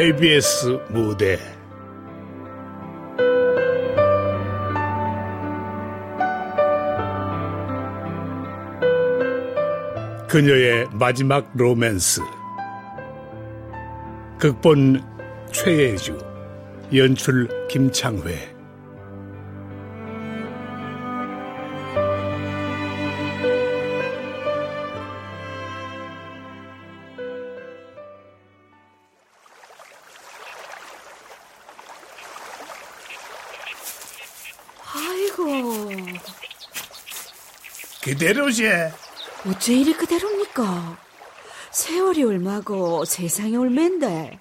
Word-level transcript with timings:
KBS 0.00 0.78
무대. 0.88 1.38
그녀의 10.26 10.86
마지막 10.92 11.50
로맨스. 11.54 12.22
극본 14.38 15.04
최예주 15.52 16.16
연출 16.94 17.46
김창회 17.68 18.59
그대로지. 38.24 38.66
어째 39.46 39.72
이리 39.72 39.94
그대로입니까? 39.94 40.98
세월이 41.70 42.22
얼마고 42.22 43.06
세상이 43.06 43.56
얼맨데. 43.56 44.38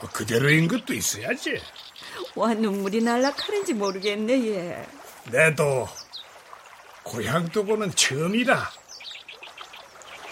뭐 0.00 0.10
그대로인 0.10 0.68
것도 0.68 0.92
있어야지. 0.92 1.58
와 2.36 2.52
눈물이 2.52 3.00
날락하는지 3.02 3.72
모르겠네 3.72 4.46
얘. 4.48 4.86
내도 5.30 5.88
고향 7.02 7.48
두고는 7.48 7.92
처음이라. 7.94 8.70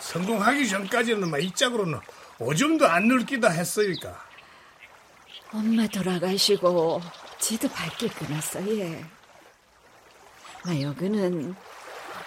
성공하기 0.00 0.68
전까지는 0.68 1.30
막 1.30 1.38
이 1.40 1.50
짝으로는 1.54 1.98
오줌도 2.40 2.86
안 2.86 3.08
늙기다 3.08 3.48
했으니까. 3.48 4.22
엄마 5.54 5.86
돌아가시고 5.86 7.00
지도 7.38 7.70
밝게 7.70 8.08
끊었어 8.08 8.60
얘. 8.76 9.02
나 10.66 10.78
여기는 10.78 11.54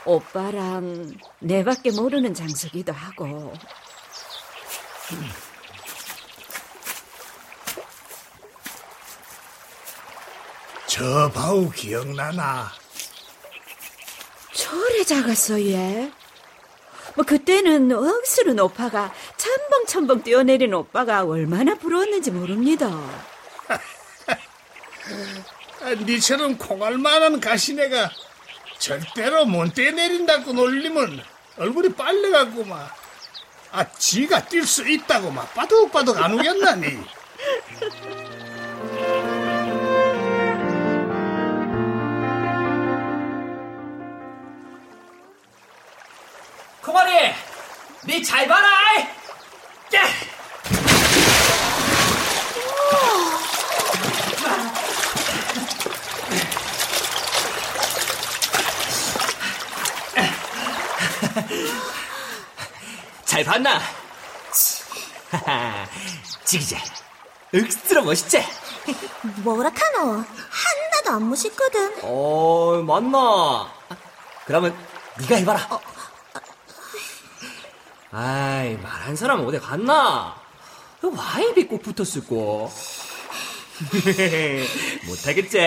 오빠랑 0.06 1.14
내밖에 1.40 1.92
모르는 1.92 2.34
장소기도 2.34 2.94
하고. 2.94 3.54
저 10.88 11.30
바우 11.34 11.70
기억나나? 11.72 12.72
저래 14.54 15.04
작았어 15.04 15.60
얘. 15.62 16.12
뭐 17.16 17.26
그때는 17.26 17.92
억수로 17.92 18.64
오빠가 18.64 19.14
첨벙첨벙 19.38 20.24
뛰어내린 20.24 20.74
오빠가 20.74 21.24
얼마나 21.24 21.76
부러웠는지 21.76 22.32
모릅니다. 22.32 22.88
아, 25.82 25.90
니처럼 26.06 26.58
콩알만한 26.58 27.40
가시네가 27.40 28.12
절대로 28.78 29.46
못 29.46 29.74
떼내린다고 29.74 30.54
놀리면 30.54 31.24
얼굴이 31.58 31.94
빨래갖고 31.94 32.64
막, 32.66 32.96
아, 33.72 33.90
지가 33.92 34.42
뛸 34.42 34.66
수 34.66 34.88
있다고 34.88 35.32
막 35.32 35.54
빠득빠득 35.54 36.22
안 36.22 36.34
우겼나니. 36.34 37.00
코마리, 46.82 47.34
니잘 48.06 48.48
봐라! 48.48 48.68
야! 49.96 50.35
잘 63.36 63.44
봤나? 63.44 63.82
지기재 66.46 66.78
억수로 67.54 68.04
멋있지? 68.04 68.42
뭐라카노? 69.44 70.24
하나도 70.50 71.10
안 71.10 71.30
멋있거든. 71.30 71.98
어, 72.04 72.82
맞나? 72.88 73.70
그러면 74.46 74.74
네가 75.20 75.36
해봐라. 75.36 75.68
어. 75.70 75.82
아이, 78.14 78.78
말한 78.78 79.18
사람 79.18 79.46
어디 79.46 79.60
갔나? 79.60 80.42
와이비 81.02 81.68
꼭 81.68 81.84
붙었을꼬. 81.84 82.72
못하겠지? 85.08 85.60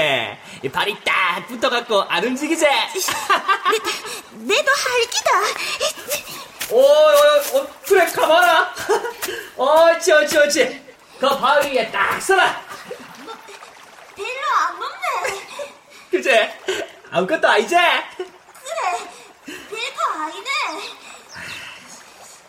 발이 0.72 1.04
딱 1.04 1.46
붙어갖고 1.46 2.00
안 2.04 2.24
움직이지? 2.24 2.64
내, 2.64 4.54
내도 4.54 4.72
할기다. 4.72 6.47
오, 6.70 6.80
오, 6.80 7.58
오, 7.58 7.66
그래, 7.86 8.06
가봐라. 8.06 8.74
어찌, 9.56 10.12
어찌, 10.12 10.36
어찌. 10.38 10.84
그 11.18 11.28
바위에 11.28 11.90
딱 11.90 12.20
서라. 12.20 12.62
뭐, 13.24 13.34
별로 14.14 14.56
안 14.66 14.78
먹네. 14.78 15.46
그제? 16.10 16.60
아무것도 17.10 17.48
아니지? 17.48 17.74
그래, 17.74 18.34
별거 19.46 20.22
아니네. 20.22 20.50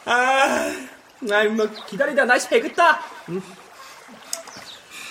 아, 0.06 1.35
아이, 1.35 1.47
뭐, 1.47 1.68
기다리다 1.88 2.25
나 2.25 2.38
새겠다. 2.38 3.02
응. 3.29 3.41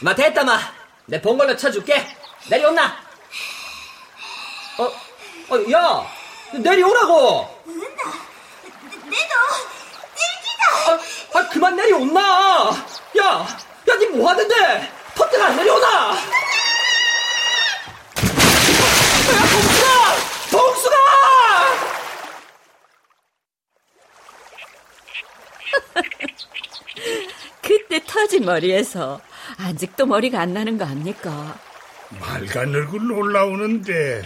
마, 0.03 0.15
됐다, 0.15 0.45
마. 0.45 0.59
내 1.07 1.21
봉걸로 1.21 1.57
쳐줄게. 1.57 2.07
내려온나? 2.51 2.97
어, 4.79 4.85
어, 4.85 5.73
야, 5.73 6.07
내려오라고. 6.53 7.63
은나. 7.67 8.29
내도 9.05 9.35
찔기다. 10.15 10.99
그만 11.51 11.77
내려온나. 11.77 12.21
야, 13.19 13.25
야, 13.89 13.95
니 13.99 14.07
뭐 14.07 14.29
하는데? 14.31 14.93
터뜨가 15.15 15.47
안 15.47 15.57
내려오나? 15.57 15.87
야, 15.89 16.17
동수가! 19.51 20.17
동수가! 20.51 20.97
그때 27.63 28.01
터진 28.07 28.45
머리에서 28.45 29.21
아직도 29.59 30.07
머리가 30.07 30.41
안 30.41 30.53
나는 30.55 30.79
거 30.79 30.85
압니까? 30.85 31.59
말간 32.21 32.75
얼굴로 32.75 33.17
올라오는데 33.19 34.23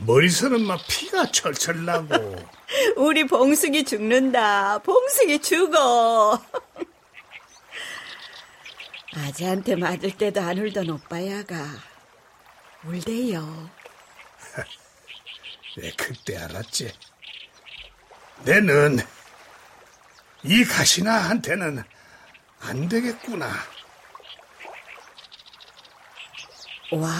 머리서는 0.00 0.62
막 0.66 0.80
피가 0.88 1.30
철철 1.30 1.84
나고. 1.84 2.36
우리 2.96 3.26
봉숙이 3.26 3.84
죽는다. 3.84 4.78
봉숙이 4.78 5.40
죽어. 5.40 6.40
아재한테 9.16 9.76
맞을 9.76 10.16
때도 10.16 10.40
안 10.40 10.58
울던 10.58 10.90
오빠야가 10.90 11.54
울대요. 12.84 13.70
내 15.76 15.90
그때 15.96 16.36
알았지. 16.36 16.92
내는 18.44 18.98
이 20.42 20.64
가시나한테는 20.64 21.82
안 22.60 22.88
되겠구나. 22.88 23.48
와, 26.92 27.10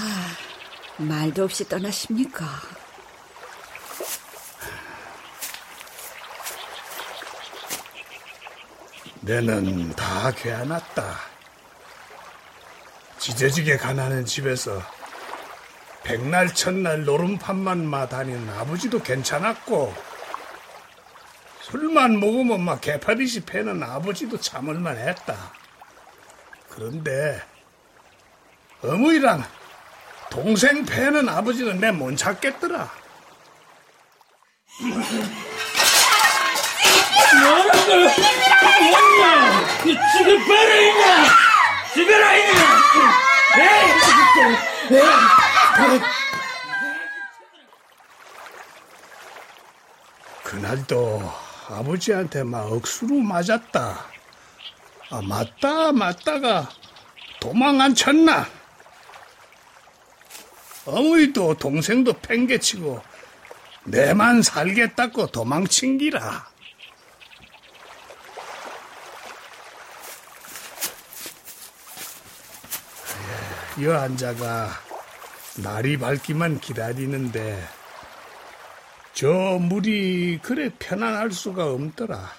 말도 0.99 1.45
없이 1.45 1.67
떠나십니까? 1.69 2.45
내는 9.25 9.91
다 9.93 10.31
괴안았다. 10.33 11.17
지저지게 13.19 13.79
가난한 13.79 14.27
집에서 14.27 14.83
백날 16.03 16.53
첫날 16.53 17.05
노름판만 17.05 17.87
마 17.87 18.07
다니는 18.07 18.51
아버지도 18.51 19.01
괜찮았고 19.03 19.95
술만 21.63 22.21
먹으면 22.21 22.61
막 22.61 22.83
개파리시 22.83 23.47
패는 23.47 23.83
아버지도 23.83 24.39
참을만 24.39 24.99
했다. 24.99 25.53
그런데 26.69 27.43
어머니랑 28.83 29.43
동생 30.31 30.85
패는 30.85 31.27
아버지는 31.31 31.81
내 31.81 31.91
못 31.91 32.15
찾겠더라. 32.17 32.91
뭐냐? 38.81 39.67
지금 40.19 40.47
바로 40.47 40.75
있냐? 40.83 41.25
죽어라 41.95 42.37
있냐? 42.37 42.65
그날도 50.43 51.23
아버지한테 51.69 52.43
막 52.45 52.71
억수로 52.71 53.17
맞았다. 53.17 54.07
아, 55.11 55.23
맞다, 55.23 55.93
맞다가 55.93 56.69
도망 57.41 57.81
안 57.81 57.95
쳤나? 57.95 58.47
어머니도 60.87 61.55
동생도 61.55 62.15
팽개치고 62.15 63.03
내만 63.85 64.43
살겠다고 64.43 65.29
도망친 65.29 65.99
기라. 65.99 66.47
여 73.83 73.99
앉아가 73.99 74.71
날이 75.57 75.97
밝기만 75.99 76.61
기다리는데 76.61 77.67
저 79.13 79.29
물이 79.29 80.39
그래 80.43 80.71
편안할 80.79 81.33
수가 81.33 81.67
없더라. 81.73 82.33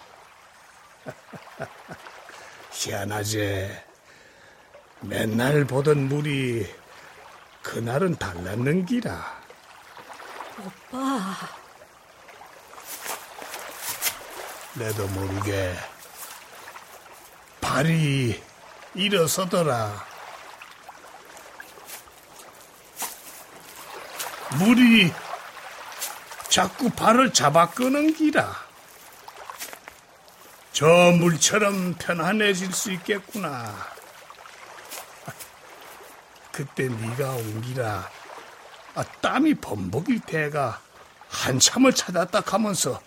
희한하지. 2.71 3.69
맨날 5.01 5.65
보던 5.65 6.07
물이 6.07 6.73
그날은 7.63 8.15
달랐는 8.15 8.85
기라. 8.85 9.35
오빠, 10.57 11.35
내도 14.73 15.05
모르게 15.07 15.75
발이 17.59 18.41
일어서더라. 18.93 20.14
물이 24.53 25.13
자꾸 26.49 26.89
발을 26.89 27.33
잡아 27.33 27.69
끄는 27.69 28.13
기라. 28.13 28.65
저 30.71 30.85
물처럼 30.87 31.95
편안해질 31.95 32.73
수 32.73 32.91
있겠구나. 32.91 33.73
그때 36.51 36.87
네가 36.87 37.31
온 37.31 37.61
기라. 37.61 38.09
아, 38.95 39.03
땀이 39.21 39.55
범벅일 39.55 40.21
때가 40.21 40.81
한참을 41.29 41.93
찾았다 41.93 42.43
하면서 42.45 43.01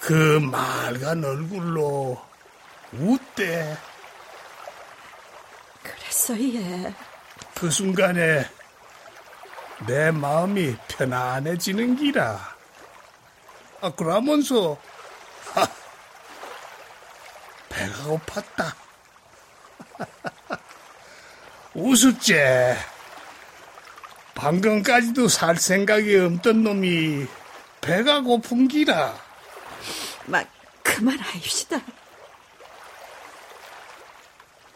그 0.00 0.40
맑은 0.40 1.24
얼굴로 1.24 2.20
웃대. 2.92 3.76
그랬어, 5.82 6.36
얘. 6.38 6.92
그 7.54 7.70
순간에 7.70 8.44
내 9.86 10.10
마음이 10.10 10.76
편안해지는 10.88 11.96
기라. 11.96 12.56
아, 13.80 13.90
그러면서, 13.90 14.78
하, 15.52 15.66
배가 17.68 18.04
고팠다. 18.04 18.74
우습제. 21.74 22.76
방금까지도 24.34 25.28
살 25.28 25.56
생각이 25.56 26.16
없던 26.16 26.62
놈이 26.62 27.26
배가 27.80 28.20
고픈 28.20 28.68
기라. 28.68 29.18
막, 30.26 30.46
그만하입시다. 30.82 31.80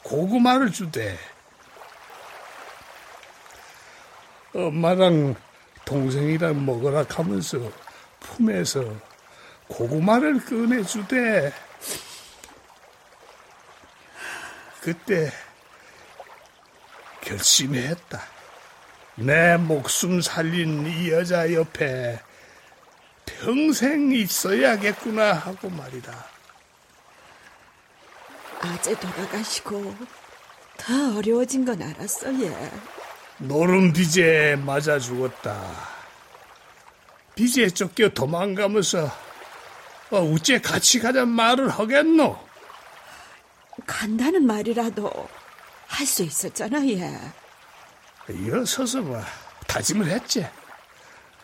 고구마를 0.03 0.73
주대. 0.73 1.19
엄마랑 4.57 5.37
동생이랑 5.85 6.65
먹으라 6.65 7.05
하면서 7.09 7.59
품에서 8.21 8.85
고구마를 9.69 10.45
꺼내주대. 10.45 11.53
그때 14.81 15.33
결심했다. 17.21 18.23
내 19.17 19.57
목숨 19.57 20.21
살린 20.21 20.87
이 20.87 21.11
여자 21.11 21.53
옆에 21.53 22.21
평생 23.25 24.13
있어야겠구나 24.13 25.33
하고 25.33 25.69
말이다. 25.69 26.13
아재 28.61 28.99
돌아가시고 28.99 29.95
더 30.77 31.17
어려워진 31.17 31.65
건 31.65 31.83
알았어, 31.83 32.33
얘. 32.43 32.71
노름 33.39 33.93
빚에 33.93 34.57
맞아 34.57 34.99
죽었다. 34.99 35.61
빚에 37.35 37.69
쫓겨 37.69 38.09
도망가면서 38.09 39.11
어, 40.11 40.21
우째 40.21 40.61
같이 40.61 40.99
가자 41.01 41.25
말을 41.27 41.69
하겠노? 41.69 42.47
간다는 43.87 44.47
말이라도 44.47 45.29
할 45.87 46.07
수 46.07 46.23
있었잖아, 46.23 46.85
얘. 46.89 47.19
이어서서 48.31 49.01
뭐 49.03 49.23
다짐을 49.67 50.07
했지. 50.07 50.47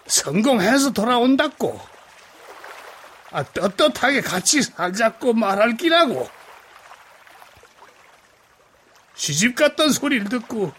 성공해서 0.06 0.90
돌아온다고. 0.92 1.80
아, 3.30 3.42
떳떳하게 3.44 4.20
같이 4.20 4.62
살자고 4.62 5.32
말할 5.34 5.76
기라고. 5.76 6.28
시집 9.14 9.54
갔던 9.54 9.90
소리를 9.92 10.28
듣고 10.28 10.72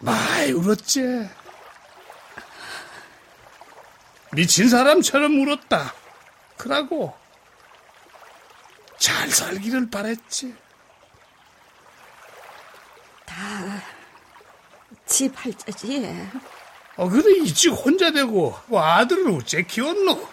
많이 0.00 0.52
울었지. 0.52 1.28
미친 4.32 4.68
사람처럼 4.68 5.40
울었다. 5.40 5.94
그러고 6.56 7.16
잘 8.98 9.30
살기를 9.30 9.90
바랬지. 9.90 10.54
집 15.10 15.32
할자지, 15.34 16.02
얘. 16.02 16.30
어, 16.96 17.08
그래, 17.08 17.42
이집 17.42 17.72
혼자 17.72 18.10
되고, 18.12 18.58
뭐 18.66 18.82
아들을 18.82 19.30
어째 19.32 19.62
키웠노? 19.64 20.28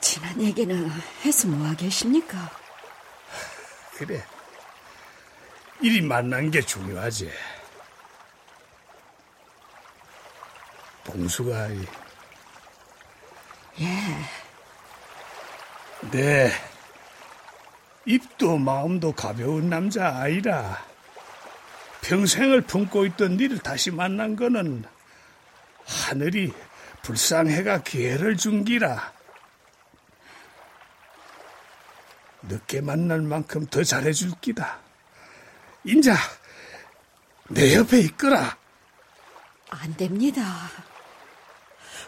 지난 0.00 0.40
얘기는 0.40 0.90
해서 1.24 1.48
뭐 1.48 1.66
하겠습니까? 1.68 2.50
그래. 3.94 4.24
일이 5.80 6.00
만난 6.02 6.50
게 6.50 6.60
중요하지. 6.60 7.30
봉수가, 11.06 11.68
이- 11.68 11.86
예, 13.80 13.86
내 16.10 16.50
입도 18.04 18.58
마음도 18.58 19.12
가벼운 19.12 19.70
남자 19.70 20.16
아이라. 20.18 20.84
평생을 22.02 22.62
품고 22.62 23.04
있던 23.06 23.36
니를 23.36 23.58
다시 23.58 23.90
만난 23.90 24.36
거는 24.36 24.84
하늘이 25.86 26.52
불쌍해가 27.02 27.82
기회를 27.82 28.36
준 28.36 28.64
기라. 28.64 29.12
늦게 32.42 32.80
만날 32.80 33.22
만큼 33.22 33.66
더 33.66 33.82
잘해줄 33.82 34.32
기다. 34.40 34.78
인자, 35.84 36.14
내 37.48 37.74
옆에 37.74 37.98
있거라. 38.00 38.56
안 39.70 39.96
됩니다. 39.96 40.42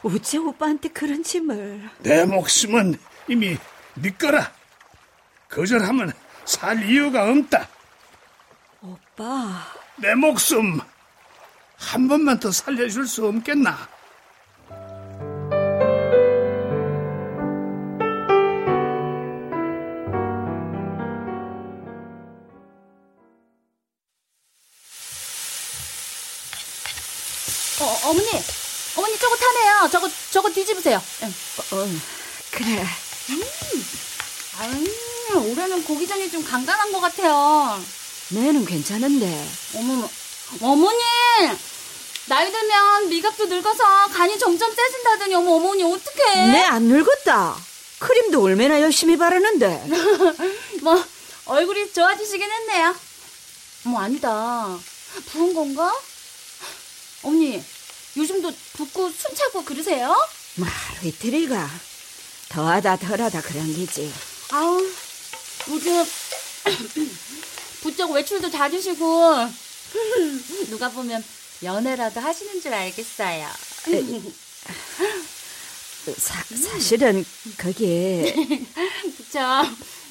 우째 0.02 0.38
오빠한테 0.38 0.88
그런 0.90 1.22
짐을. 1.22 1.90
내 2.00 2.24
목숨은 2.24 2.98
이미 3.28 3.56
네 3.94 4.16
거라. 4.16 4.52
거절하면 5.48 6.12
살 6.44 6.82
이유가 6.88 7.28
없다. 7.30 7.68
오빠, 8.80 9.64
내 9.96 10.14
목숨 10.14 10.80
한 11.76 12.08
번만 12.08 12.38
더 12.38 12.50
살려줄 12.50 13.06
수 13.06 13.26
없겠나? 13.26 13.88
어, 27.80 28.08
어머니. 28.10 28.57
저거 30.38 30.50
뒤집으세요. 30.50 31.02
응. 31.24 31.34
어, 31.72 31.88
그래. 32.52 32.86
아유, 34.60 35.50
올해는 35.50 35.82
고기전이 35.82 36.30
좀 36.30 36.44
간간한 36.44 36.92
것 36.92 37.00
같아요. 37.00 37.82
내는 38.28 38.64
괜찮은데. 38.64 39.48
어머머, 39.74 40.08
어머니, 40.62 40.98
나이 42.26 42.52
들면 42.52 43.08
미각도 43.08 43.46
늙어서 43.46 43.82
간이 44.12 44.38
점점 44.38 44.72
세진다더니 44.72 45.34
어머 45.34 45.54
어머니 45.56 45.82
어떡해? 45.82 46.46
내 46.52 46.62
안 46.66 46.84
늙었다. 46.84 47.56
크림도 47.98 48.40
얼마나 48.40 48.80
열심히 48.80 49.16
바르는데. 49.16 49.88
뭐 50.82 51.04
얼굴이 51.46 51.92
좋아지시긴 51.92 52.48
했네요. 52.48 52.94
어머 53.86 53.98
아니다. 54.02 54.78
부은 55.32 55.52
건가? 55.52 55.92
어머니, 57.24 57.60
요즘도 58.18 58.52
붓고 58.74 59.10
숨 59.10 59.34
차고 59.34 59.64
그러세요? 59.64 60.14
뭐 60.56 60.66
하루 60.68 61.08
이틀이가. 61.08 61.70
더하다 62.48 62.96
덜하다 62.96 63.40
그런 63.42 63.66
기지. 63.74 64.12
아우, 64.50 64.82
요즘 65.68 66.04
붓 66.04 67.12
부쩍 67.82 68.10
외출도 68.10 68.50
잦으시고 68.50 69.34
누가 70.70 70.88
보면 70.90 71.22
연애라도 71.62 72.20
하시는 72.20 72.60
줄 72.60 72.72
알겠어요. 72.74 73.46
사, 76.16 76.42
사실은 76.44 77.24
그게 77.56 78.34
그쵸? 79.16 79.38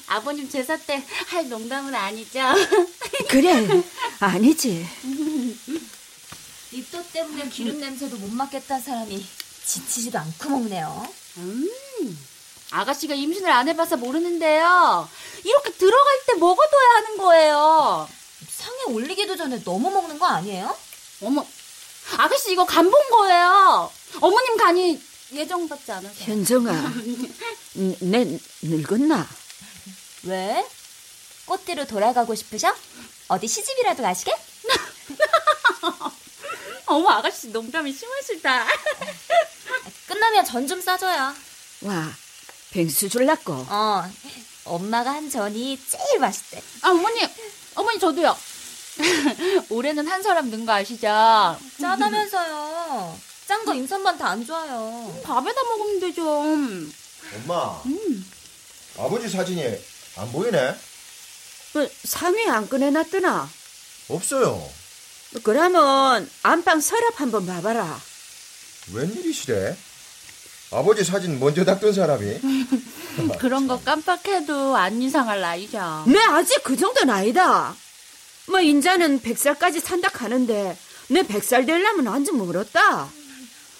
아버님 0.06 0.48
제사 0.48 0.76
때 0.78 1.02
할 1.26 1.48
농담은 1.48 1.94
아니죠? 1.94 2.40
그래 3.28 3.66
아니지. 4.20 4.86
입도 6.72 7.02
때문에 7.12 7.48
기름 7.48 7.80
냄새도 7.80 8.16
못 8.16 8.30
맡겠다는 8.30 8.82
사람이 8.82 9.26
지치지도 9.64 10.18
않고 10.18 10.48
먹네요. 10.50 11.08
음, 11.38 11.68
아가씨가 12.70 13.14
임신을 13.14 13.50
안 13.50 13.68
해봐서 13.68 13.96
모르는데요. 13.96 15.08
이렇게 15.44 15.72
들어갈 15.72 16.20
때 16.26 16.34
먹어둬야 16.34 16.88
하는 16.96 17.16
거예요. 17.16 18.08
상에 18.50 18.94
올리기도 18.94 19.36
전에 19.36 19.62
너무 19.64 19.90
먹는 19.90 20.18
거 20.18 20.26
아니에요? 20.26 20.76
어머, 21.22 21.46
아가씨 22.16 22.52
이거 22.52 22.64
간 22.64 22.90
본 22.90 23.10
거예요. 23.10 23.90
어머님 24.20 24.56
간이 24.56 25.00
예정받지 25.32 25.92
않아서. 25.92 26.14
현정아, 26.24 26.72
n- 27.76 27.96
내 28.00 28.38
늙었나? 28.62 29.26
왜? 30.24 30.66
꽃대로 31.46 31.86
돌아가고 31.86 32.34
싶으셔? 32.34 32.74
어디 33.28 33.46
시집이라도 33.48 34.02
가시게? 34.02 34.34
어머, 36.88 37.08
아가씨 37.10 37.48
농담이 37.48 37.92
심하시다. 37.92 38.66
끝나면 40.08 40.44
전 40.44 40.66
좀 40.66 40.80
싸줘요. 40.80 41.34
와, 41.82 42.12
뱅수 42.70 43.08
줄라고. 43.08 43.52
어, 43.68 44.04
엄마가 44.64 45.12
한 45.12 45.28
전이 45.30 45.78
제일 45.88 46.18
맛있대. 46.20 46.62
아, 46.82 46.90
어머니, 46.90 47.20
어머니 47.74 47.98
저도요. 47.98 48.36
올해는 49.70 50.06
한 50.08 50.22
사람 50.22 50.50
는 50.50 50.66
거 50.66 50.72
아시죠? 50.72 51.06
짜다면서요. 51.80 53.18
짠 53.46 53.64
거 53.64 53.74
임산부한테 53.74 54.24
안 54.24 54.44
좋아요. 54.44 55.20
밥에다 55.24 55.62
먹으면 55.62 56.00
되죠. 56.00 56.26
엄마. 56.26 57.82
아버지 58.98 59.28
사진이 59.28 59.62
안 60.16 60.32
보이네? 60.32 60.74
그 61.72 61.92
상위 62.04 62.48
안 62.48 62.68
꺼내놨더나? 62.68 63.48
없어요. 64.08 64.68
그러면 65.42 66.28
안방 66.42 66.80
서랍 66.80 67.20
한번 67.20 67.46
봐봐라. 67.46 68.00
웬일이시래? 68.94 69.76
아버지 70.70 71.04
사진 71.04 71.38
먼저 71.38 71.64
닦던 71.64 71.92
사람이? 71.92 72.40
그런 73.38 73.66
거 73.66 73.80
깜빡해도 73.80 74.76
안 74.76 75.00
이상할 75.00 75.40
나이죠. 75.40 76.04
내 76.06 76.18
아직 76.20 76.62
그 76.62 76.76
정도는 76.76 77.12
아니다. 77.12 77.74
뭐 78.46 78.60
인자는 78.60 79.20
백살까지 79.20 79.80
산다 79.80 80.08
하는데 80.12 80.76
내 81.08 81.22
백살 81.22 81.66
되려면 81.66 82.06
완전 82.06 82.38
멀었다. 82.38 83.08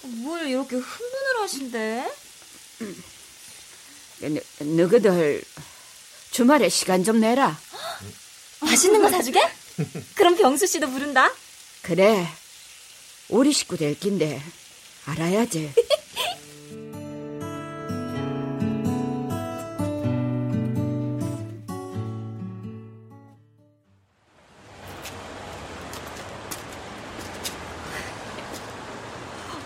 뭘 0.03 0.47
이렇게 0.47 0.77
흥분을 0.77 1.43
하신대? 1.43 2.13
너, 4.21 4.41
너희들 4.65 5.43
주말에 6.31 6.69
시간 6.69 7.05
좀 7.05 7.21
내라. 7.21 7.59
맛있는 8.61 9.01
거 9.03 9.11
사주게? 9.11 9.41
그럼 10.15 10.37
병수 10.37 10.67
씨도 10.67 10.91
부른다. 10.91 11.31
그래. 11.83 12.27
우리 13.29 13.53
식구 13.53 13.77
될 13.77 13.99
낀데 13.99 14.41
알아야지. 15.07 15.73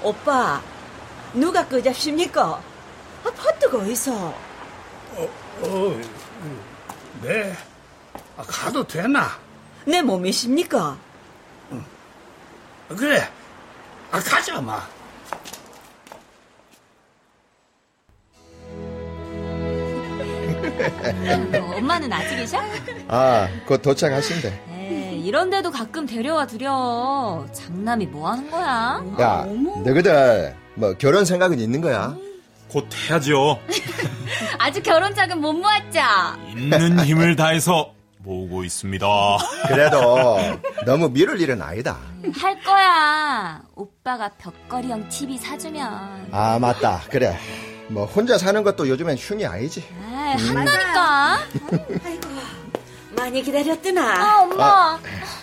오빠, 0.03 0.61
누가 1.33 1.67
끄잡십니까? 1.67 2.61
아, 3.25 3.31
퍼뜨가 3.31 3.79
어디서? 3.79 4.13
어, 5.15 6.01
네. 7.23 7.57
아, 8.37 8.43
가도 8.43 8.85
되나? 8.85 9.39
내 9.87 10.03
몸이십니까? 10.03 10.97
그래. 12.89 13.29
아, 14.11 14.21
가자, 14.21 14.61
마. 14.61 14.83
어, 21.55 21.75
엄마는 21.77 22.13
아직 22.13 22.37
계셔? 22.37 22.59
아, 23.09 23.49
곧 23.67 23.83
도착하신대. 23.83 24.61
에이, 24.71 25.21
이런데도 25.25 25.71
가끔 25.71 26.07
데려와 26.07 26.47
두려. 26.47 27.45
장남이 27.53 28.07
뭐 28.07 28.31
하는 28.31 28.51
거야? 28.51 29.03
야, 29.21 29.45
너희들 29.85 30.55
뭐 30.75 30.95
결혼 30.95 31.25
생각은 31.25 31.59
있는 31.59 31.81
거야? 31.81 32.17
곧 32.69 32.89
해야죠. 33.11 33.59
아직 34.59 34.83
결혼 34.83 35.15
자금 35.15 35.41
못 35.41 35.53
모았죠? 35.53 36.01
있는 36.57 37.01
힘을 37.01 37.37
다해서 37.37 37.93
모으고 38.23 38.65
있습니다. 38.65 39.07
그래도 39.69 40.37
너무 40.87 41.09
미룰 41.11 41.41
일은 41.41 41.61
아니다. 41.61 41.99
할 42.41 42.61
거야. 42.63 43.63
오빠가 43.75 44.31
벽걸이형 44.39 45.09
TV 45.09 45.39
사주면. 45.39 46.29
아, 46.31 46.59
맞다. 46.61 47.03
그래. 47.11 47.37
뭐 47.89 48.05
혼자 48.07 48.39
사는 48.39 48.63
것도 48.63 48.89
요즘엔 48.89 49.17
흉이 49.17 49.45
아니지. 49.45 49.85
아, 50.01 50.37
한다니까. 50.39 51.39
많이 53.17 53.43
기다렸더나. 53.43 54.03
아, 54.03 54.43
엄마. 54.43 54.99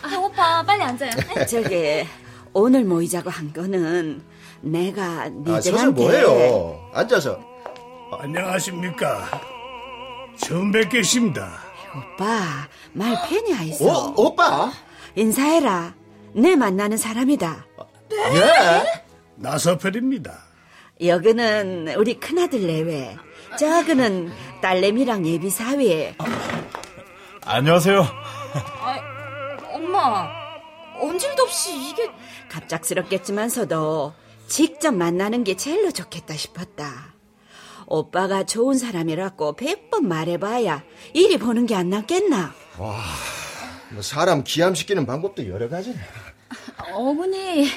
배고파. 0.10 0.64
빨리 0.64 0.84
앉아요. 0.84 1.12
저기 1.48 2.06
오늘 2.54 2.84
모이자고 2.86 3.30
한 3.30 3.52
거는 3.54 4.22
내가 4.62 5.04
아, 5.24 5.30
니들한테 5.30 5.72
서서 5.72 5.92
뭐해요? 5.92 6.90
앉아서. 6.94 7.40
안녕하십니까. 8.20 9.30
처음 10.38 10.72
뵙겠습니다. 10.72 11.69
오빠 11.96 12.68
말 12.94 13.16
팬이 13.28 13.54
어, 13.54 13.58
아이소. 13.58 14.14
오빠? 14.18 14.72
인사해라. 15.16 15.94
내 16.34 16.56
만나는 16.56 16.98
사람이다. 16.98 17.66
예? 18.12 19.04
나서펠입니다. 19.36 20.38
여기는 21.02 21.96
우리 21.98 22.20
큰아들 22.20 22.68
내외. 22.68 23.18
저기는 23.58 24.32
딸내미랑 24.62 25.26
예비 25.26 25.50
사위. 25.50 26.14
안녕하세요. 27.46 28.06
엄마. 29.74 30.30
언질도 31.00 31.44
없이 31.44 31.76
이게. 31.90 32.10
갑작스럽겠지만서도 32.50 34.14
직접 34.48 34.94
만나는 34.94 35.44
게 35.44 35.56
제일로 35.56 35.92
좋겠다 35.92 36.36
싶었다. 36.36 37.14
오빠가 37.90 38.46
좋은 38.46 38.78
사람이라고 38.78 39.56
백 39.56 39.90
번 39.90 40.08
말해봐야 40.08 40.84
이리 41.14 41.38
보는 41.40 41.66
게 41.66 41.74
안 41.76 41.90
낫겠나? 41.90 42.54
뭐 42.78 44.02
사람 44.02 44.44
기함시키는 44.44 45.06
방법도 45.08 45.50
여러 45.50 45.68
가지네. 45.68 45.98
어머니, 46.94 47.68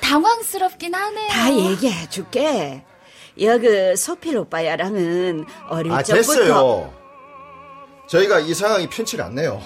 당황스럽긴 0.00 0.94
하네요. 0.94 1.28
다 1.28 1.52
얘기해 1.52 2.08
줄게. 2.08 2.84
여기 3.40 3.96
소필 3.96 4.36
오빠야랑은 4.36 5.44
어릴 5.68 5.92
아, 5.92 6.02
적부터 6.02 6.32
됐어요. 6.34 6.94
저희가 8.08 8.40
이 8.40 8.54
상황이 8.54 8.88
편치 8.88 9.20
않네요. 9.20 9.60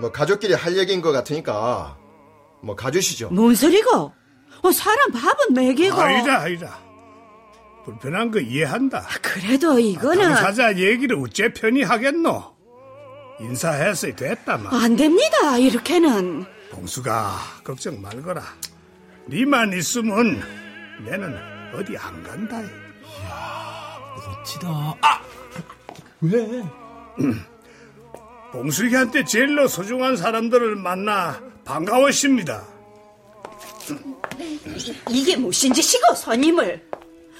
뭐 0.00 0.10
가족끼리 0.12 0.52
할 0.54 0.76
얘기인 0.76 1.00
것 1.00 1.12
같으니까 1.12 1.96
뭐 2.62 2.74
가주시죠. 2.76 3.30
뭔 3.30 3.54
소리고? 3.54 4.12
어, 4.62 4.72
사람 4.72 5.10
밥은 5.12 5.54
먹이고. 5.54 5.94
아니다, 6.00 6.40
아니다. 6.40 6.78
불편한 7.84 8.30
거 8.30 8.40
이해한다. 8.40 9.06
그래도 9.20 9.78
이거는 9.78 10.22
당사자 10.24 10.74
얘기를 10.76 11.16
어째 11.18 11.52
편히 11.52 11.82
하겠노? 11.82 12.54
인사해서 13.40 14.14
됐다, 14.14 14.56
마. 14.58 14.70
안 14.82 14.96
됩니다. 14.96 15.58
이렇게는 15.58 16.44
봉수가 16.70 17.36
걱정 17.62 18.00
말거라. 18.00 18.42
니만 19.28 19.72
있으면 19.74 20.40
내는 21.04 21.36
어디 21.74 21.96
안 21.96 22.22
간다. 22.22 22.62
멋지다. 24.16 24.68
아! 25.00 25.20
왜? 26.20 26.62
봉수기한테 28.52 29.24
제일로 29.24 29.66
소중한 29.66 30.16
사람들을 30.16 30.76
만나 30.76 31.40
반가웠습니다. 31.64 32.64
이게 35.10 35.36
무슨 35.36 35.72
짓이고 35.72 36.14
손님을? 36.14 36.88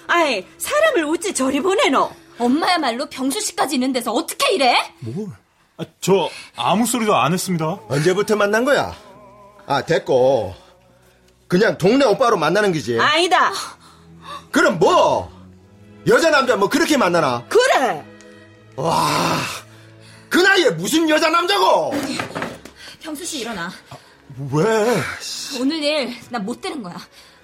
아이 0.06 0.44
사람을 0.58 1.04
어찌 1.06 1.34
저리 1.34 1.60
보내노? 1.60 2.10
엄마야말로 2.38 3.06
병수 3.06 3.40
씨까지 3.40 3.76
있는 3.76 3.92
데서 3.92 4.12
어떻게 4.12 4.54
이래? 4.54 4.76
뭘? 5.00 5.28
아, 5.76 5.84
저 6.00 6.28
아무 6.56 6.86
소리도 6.86 7.14
안 7.14 7.32
했습니다. 7.32 7.78
언제부터 7.88 8.36
만난 8.36 8.64
거야? 8.64 8.94
아, 9.66 9.82
됐고. 9.82 10.54
그냥 11.48 11.78
동네 11.78 12.04
오빠로 12.04 12.36
만나는 12.36 12.72
거지. 12.72 12.98
아니다. 12.98 13.52
그럼 14.50 14.78
뭐? 14.78 15.32
여자 16.06 16.30
남자 16.30 16.56
뭐 16.56 16.68
그렇게 16.68 16.96
만나나? 16.96 17.44
그래. 17.48 18.04
와, 18.76 19.38
그 20.28 20.38
나이에 20.38 20.70
무슨 20.70 21.08
여자 21.08 21.28
남자고? 21.30 21.92
평수 23.00 23.24
씨 23.24 23.38
일어나. 23.40 23.70
왜? 24.52 25.02
오늘 25.60 25.82
일 25.82 26.10
나 26.30 26.38
못 26.40 26.60
되는 26.60 26.82
거야. 26.82 26.96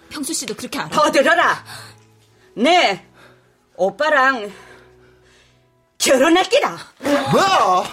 평수 0.09 0.35
씨도 0.35 0.55
그렇게 0.55 0.79
알아. 0.79 0.89
더 0.89 1.11
들어라. 1.13 1.65
네, 2.55 3.07
오빠랑 3.77 4.53
결혼할 5.99 6.45
기다. 6.45 6.77
뭐야? 7.33 7.85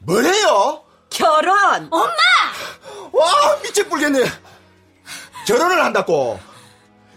뭐래요? 0.00 0.84
결혼. 1.10 1.88
엄마! 1.90 2.12
와, 3.12 3.56
미쳐불겠네. 3.62 4.24
결혼을 5.46 5.82
한다고. 5.84 6.38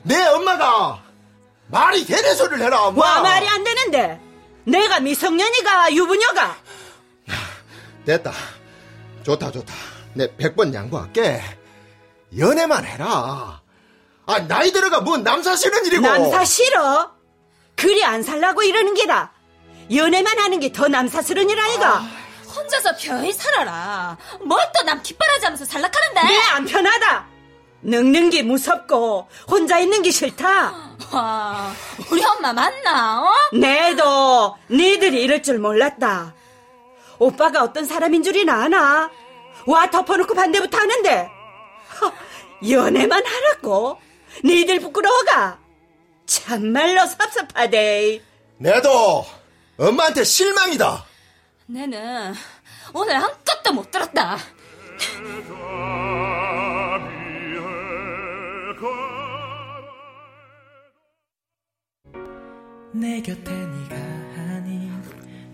내 0.04 0.26
엄마가 0.28 1.04
말이 1.68 2.06
되는 2.06 2.36
소리를 2.36 2.62
해라, 2.66 2.88
엄마. 2.88 3.06
와 3.06 3.22
말이 3.22 3.48
안 3.48 3.64
되는데. 3.64 4.20
내가 4.66 5.00
미성년이가 5.00 5.94
유부녀가. 5.94 6.56
됐다. 8.06 8.32
좋다, 9.24 9.52
좋다. 9.52 9.74
내백번 10.14 10.74
양보할게. 10.74 11.42
연애만 12.38 12.86
해라. 12.86 13.62
아, 14.30 14.40
나이 14.48 14.72
들어가 14.72 15.02
뭐 15.02 15.18
남사 15.18 15.56
싫은 15.56 15.86
일이고. 15.88 16.02
남사 16.08 16.46
싫어? 16.46 17.12
그리 17.76 18.04
안 18.04 18.22
살라고 18.24 18.62
이러는 18.64 18.94
게다. 18.94 19.32
연애만 19.94 20.38
하는 20.38 20.60
게 20.60 20.72
더 20.72 20.88
남사스러운 20.88 21.50
일 21.50 21.60
아이가? 21.60 22.04
혼자서 22.56 22.96
편히 22.98 23.34
살아라. 23.34 24.18
뭘 24.42 24.60
또 24.72 24.84
남 24.86 25.02
뒷바라지 25.02 25.46
하면서 25.46 25.66
살락하는데? 25.66 26.22
내 26.24 26.40
안 26.52 26.66
편하다. 26.66 27.28
늙는 27.82 28.30
게 28.30 28.44
무섭고 28.44 29.28
혼자 29.50 29.80
있는 29.80 30.02
게 30.04 30.12
싫다. 30.12 30.74
와, 31.12 31.72
우리 32.12 32.24
엄마 32.24 32.52
맞나, 32.54 33.22
어? 33.24 33.34
내도 33.54 34.56
니들이 34.70 35.24
이럴 35.24 35.42
줄 35.42 35.58
몰랐다. 35.60 36.36
오빠가 37.18 37.64
어떤 37.64 37.86
사람인 37.86 38.22
줄이나 38.22 38.64
아나? 38.64 39.10
와 39.66 39.90
덮어놓고 39.90 40.34
반대부터 40.36 40.78
하는데 40.78 41.30
허, 42.02 42.12
연애만 42.70 43.24
하라고? 43.26 44.00
니들 44.44 44.80
부끄러워가? 44.80 45.60
참말로 46.26 47.06
섭섭하대. 47.06 48.22
내도 48.58 49.26
엄마한테 49.78 50.24
실망이다. 50.24 51.06
내는 51.68 52.34
오늘 52.94 53.16
아무것도 53.16 53.74
못 53.74 53.92
들었다. 53.92 54.38
내 62.92 63.22
곁에 63.22 63.52
네가 63.52 63.96
아닌 63.96 65.04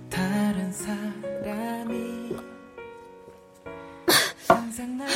다른 0.09 0.71
사람이 0.71 2.35
항상 4.47 4.97
날 4.97 5.07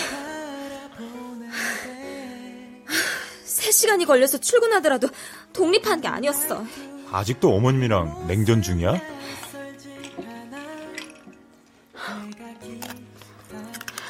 3시간이 3.69 4.05
걸려서 4.05 4.37
출근하더라도 4.37 5.07
독립한 5.53 6.01
게 6.01 6.07
아니었어. 6.07 6.63
아직도 7.11 7.49
어머님이랑 7.55 8.27
냉전 8.27 8.61
중이야? 8.61 8.99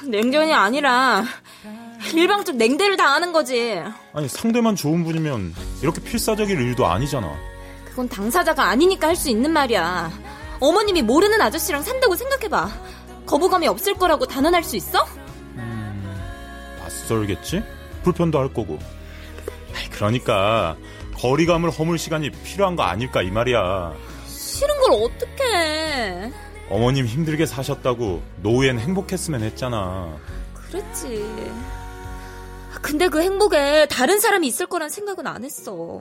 냉전이 0.06 0.54
아니라 0.54 1.24
일방적 2.14 2.56
냉대를 2.56 2.98
당하는 2.98 3.32
거지. 3.34 3.82
아니 4.14 4.28
상대만 4.28 4.76
좋은 4.76 5.04
분이면 5.04 5.54
이렇게 5.82 6.02
필사적인 6.02 6.58
일도 6.58 6.86
아니잖아. 6.86 7.36
그건 7.86 8.08
당사자가 8.08 8.66
아니니까 8.66 9.08
할 9.08 9.16
수 9.16 9.30
있는 9.30 9.52
말이야. 9.52 10.12
어머님이 10.60 11.02
모르는 11.02 11.42
아저씨랑 11.42 11.84
산다고 11.84 12.16
생각해봐. 12.16 12.70
거부감이 13.26 13.68
없을 13.68 13.94
거라고 13.94 14.26
단언할 14.26 14.64
수 14.64 14.76
있어? 14.76 15.06
낯설겠지? 16.80 17.62
불편도 18.04 18.40
할 18.40 18.54
거고. 18.54 18.80
그러니까 20.00 20.78
거리감을 21.18 21.70
허물 21.72 21.98
시간이 21.98 22.32
필요한 22.32 22.78
거 22.78 22.84
아닐까 22.84 23.22
이 23.22 23.30
말이야. 23.30 23.94
싫은 24.28 24.80
걸 24.80 24.92
어떡해. 25.04 26.32
어머님 26.70 27.06
힘들게 27.06 27.46
사셨다고 27.46 28.24
노후엔 28.42 28.80
행복했으면 28.80 29.44
했잖아. 29.44 30.16
그랬지. 30.54 31.26
근데 32.82 33.10
그 33.10 33.22
행복에 33.22 33.88
다른 33.88 34.22
사람이 34.22 34.48
있을 34.48 34.68
거란 34.68 34.90
생각은 34.90 35.28
안 35.28 35.44
했어. 35.44 36.00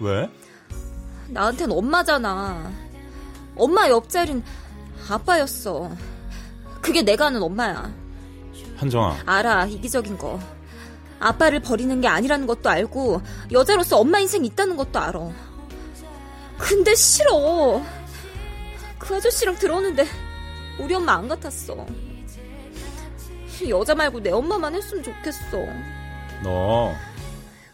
왜? 0.00 0.30
나한텐 1.28 1.70
엄마잖아. 1.70 2.72
엄마 3.54 3.90
옆자리는 3.90 4.42
아빠였어. 5.10 5.90
그게 6.80 7.02
내가 7.02 7.26
아는 7.26 7.42
엄마야. 7.42 7.92
한정아, 8.76 9.18
알아, 9.26 9.66
이기적인 9.66 10.16
거. 10.16 10.40
아빠를 11.18 11.60
버리는 11.60 12.00
게 12.00 12.08
아니라는 12.08 12.46
것도 12.46 12.68
알고, 12.68 13.22
여자로서 13.52 13.98
엄마 13.98 14.18
인생 14.18 14.44
있다는 14.44 14.76
것도 14.76 14.98
알아. 14.98 15.30
근데 16.58 16.94
싫어. 16.94 17.82
그 18.98 19.16
아저씨랑 19.16 19.56
들었는데, 19.56 20.06
우리 20.78 20.94
엄마 20.94 21.14
안 21.14 21.28
같았어. 21.28 21.86
여자 23.68 23.94
말고 23.94 24.20
내 24.20 24.30
엄마만 24.30 24.74
했으면 24.74 25.02
좋겠어. 25.02 25.58
너 26.42 26.92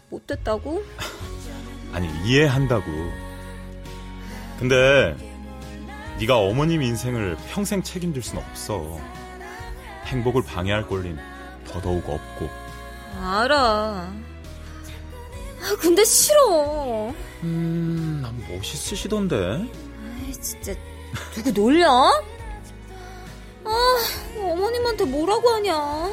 못됐다고? 0.09 0.83
아니 1.91 2.07
이해한다고. 2.25 2.85
근데 4.59 5.15
네가 6.19 6.37
어머님 6.37 6.81
인생을 6.81 7.37
평생 7.49 7.83
책임질 7.83 8.23
순 8.23 8.37
없어. 8.37 8.99
행복을 10.05 10.43
방해할 10.43 10.87
권리는 10.87 11.17
더더욱 11.67 12.09
없고. 12.09 12.49
알아. 13.23 14.11
아, 15.61 15.75
근데 15.79 16.03
싫어. 16.03 17.13
음, 17.43 18.19
난 18.21 18.43
멋있으시던데. 18.49 19.35
아이, 19.35 20.31
진짜, 20.33 20.73
누구 21.33 21.51
놀려? 21.51 22.11
아, 23.63 23.97
어머님한테 24.37 25.05
뭐라고 25.05 25.49
하냐. 25.51 26.11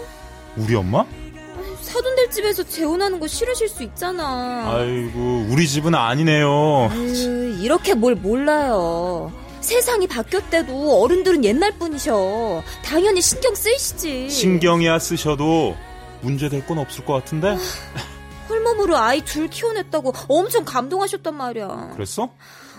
우리 0.57 0.75
엄마? 0.77 1.05
사돈될 1.83 2.31
집에서 2.31 2.63
재혼하는 2.63 3.19
거 3.19 3.27
싫으실 3.27 3.69
수 3.69 3.83
있잖아. 3.83 4.71
아이고, 4.73 5.47
우리 5.51 5.67
집은 5.67 5.95
아니네요. 5.97 6.89
아유, 6.93 7.57
이렇게 7.61 7.95
뭘 7.95 8.15
몰라요. 8.15 9.33
세상이 9.61 10.07
바뀌었대도 10.07 11.03
어른들은 11.03 11.45
옛날 11.45 11.73
분이셔. 11.77 12.63
당연히 12.85 13.21
신경 13.21 13.55
쓰이시지. 13.55 14.31
신경이야 14.31 15.01
쓰셔도 15.01 15.77
문제될 16.23 16.67
건 16.67 16.79
없을 16.79 17.05
것 17.05 17.13
같은데? 17.15 17.57
홀몸으로 18.49 18.97
아이 18.97 19.21
둘 19.25 19.49
키워냈다고 19.49 20.13
엄청 20.29 20.65
감동하셨단 20.65 21.35
말이야. 21.35 21.93
그랬어? 21.95 22.31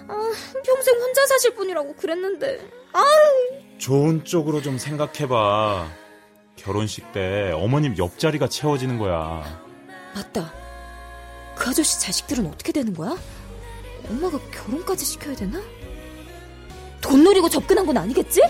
아, 0.08 0.32
평생 0.66 0.96
혼자 1.00 1.26
사실 1.26 1.54
분이라고 1.56 1.96
그랬는데. 1.96 2.60
아, 2.94 3.04
좋은 3.78 4.24
쪽으로 4.26 4.62
좀 4.62 4.78
생각해봐. 4.78 5.88
결혼식 6.58 7.12
때 7.14 7.52
어머님 7.56 7.98
옆자리가 7.98 8.48
채워지는 8.50 8.98
거야. 8.98 9.44
맞다. 10.14 10.54
그 11.56 11.70
아저씨 11.70 12.00
자식들은 12.02 12.46
어떻게 12.48 12.72
되는 12.72 12.94
거야? 12.94 13.18
엄마가 14.10 14.38
결혼까지 14.52 15.06
시켜야 15.06 15.36
되나? 15.36 15.62
돈 17.00 17.24
노리고 17.24 17.50
접근한 17.50 17.86
건 17.86 17.98
아니겠지? 17.98 18.42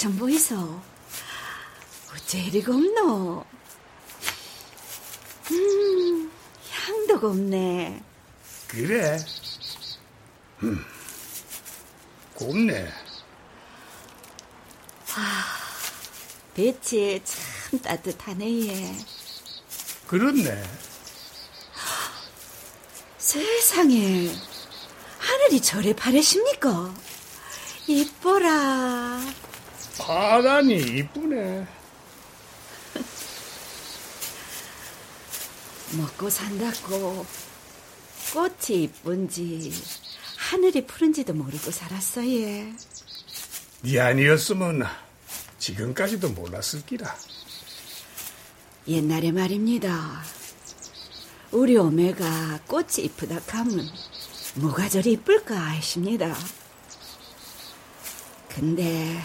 좀 0.00 0.16
보이소. 0.16 0.80
어째 2.10 2.38
이리 2.38 2.62
곱노? 2.62 3.44
음, 5.50 6.32
향도 6.70 7.20
곱네. 7.20 8.02
그래. 8.68 9.18
음, 10.62 10.82
곱네. 12.34 12.90
배치 16.54 17.20
참 17.22 17.78
따뜻하네, 17.80 18.68
얘. 18.68 18.96
그렇네. 20.06 20.62
세상에, 23.18 24.34
하늘이 25.18 25.60
저래 25.60 25.94
파래십니까? 25.94 26.94
이뻐라. 27.86 29.39
파란이 30.00 30.76
이쁘네. 30.76 31.66
먹고 35.92 36.30
산다고 36.30 37.26
꽃이 38.32 38.84
이쁜지 38.84 39.72
하늘이 40.38 40.86
푸른지도 40.86 41.34
모르고 41.34 41.70
살았어 41.70 42.26
얘. 42.26 42.72
네 43.82 44.00
아니었으면 44.00 44.86
지금까지도 45.58 46.30
몰랐을 46.30 46.86
기라. 46.86 47.14
옛날에 48.88 49.32
말입니다. 49.32 50.22
우리 51.52 51.76
오메가 51.76 52.60
꽃이 52.66 53.04
이쁘다 53.04 53.40
하면 53.58 53.86
뭐가 54.54 54.88
저리 54.88 55.12
이쁠까 55.12 55.54
하십니다. 55.54 56.34
근데 58.48 59.20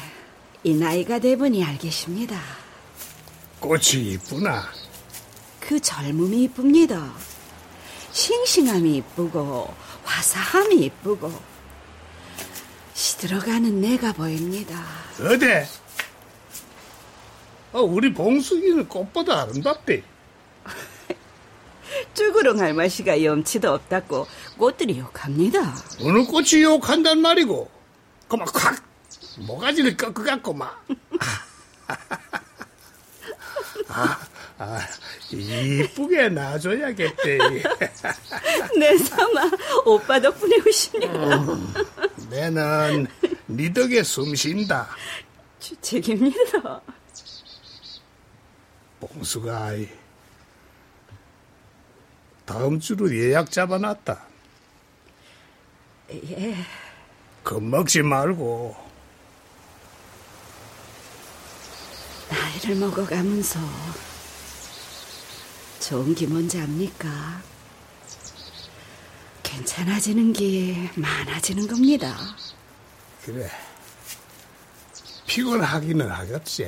이 0.66 0.74
나이가 0.74 1.20
돼보니 1.20 1.64
알겠습니다. 1.64 2.42
꽃이 3.60 4.14
이쁘나? 4.14 4.64
그 5.60 5.80
젊음이 5.80 6.46
이쁩니다. 6.46 7.14
싱싱함이 8.12 8.96
이쁘고 8.96 9.72
화사함이 10.04 10.78
이쁘고 10.86 11.32
시들어가는 12.96 13.80
내가 13.80 14.12
보입니다. 14.14 14.84
어데? 15.22 15.68
어, 17.72 17.82
우리 17.82 18.12
봉숙이는 18.12 18.88
꽃보다 18.88 19.44
아름답대. 19.44 20.02
쭈구렁 22.16 22.60
할머니가 22.60 23.24
염치도 23.24 23.72
없다고 23.72 24.26
꽃들이 24.58 24.98
욕합니다. 24.98 25.76
어느 26.02 26.26
꽃이 26.26 26.64
욕한단 26.64 27.22
말이고, 27.22 27.70
그만 28.28 28.48
콱 28.48 28.95
모가지를 29.38 29.98
꺾어 29.98 30.24
갖고 30.24 30.54
막. 30.54 30.86
아, 33.88 34.20
아, 34.58 34.80
이쁘게 35.32 36.30
놔줘야겠대. 36.30 37.38
내 38.80 38.98
삼아 38.98 39.52
오빠 39.86 40.20
덕분에 40.20 40.58
오십니다. 40.68 41.14
내는 42.30 43.08
네 43.46 43.72
덕에 43.72 44.04
숨 44.04 44.36
쉰다. 44.36 44.90
주책입니다. 45.60 46.82
봉수가 49.00 49.72
다음 52.46 52.80
주로 52.80 53.14
예약 53.16 53.52
잡아놨다. 53.52 54.24
예, 56.12 56.56
겁먹지 57.44 58.04
말고 58.04 58.85
나이를 62.30 62.76
먹어가면서 62.76 63.60
좋은 65.80 66.16
게 66.16 66.26
뭔지 66.26 66.60
압니까? 66.60 67.42
괜찮아지는 69.44 70.34
게 70.34 70.92
많아지는 70.96 71.68
겁니다. 71.68 72.18
그래 73.24 73.50
피곤하기는 75.28 76.10
하겠지. 76.10 76.64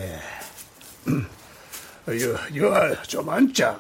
여, 2.08 2.58
여, 2.58 3.04
좀 3.04 3.30
앉자. 3.30 3.80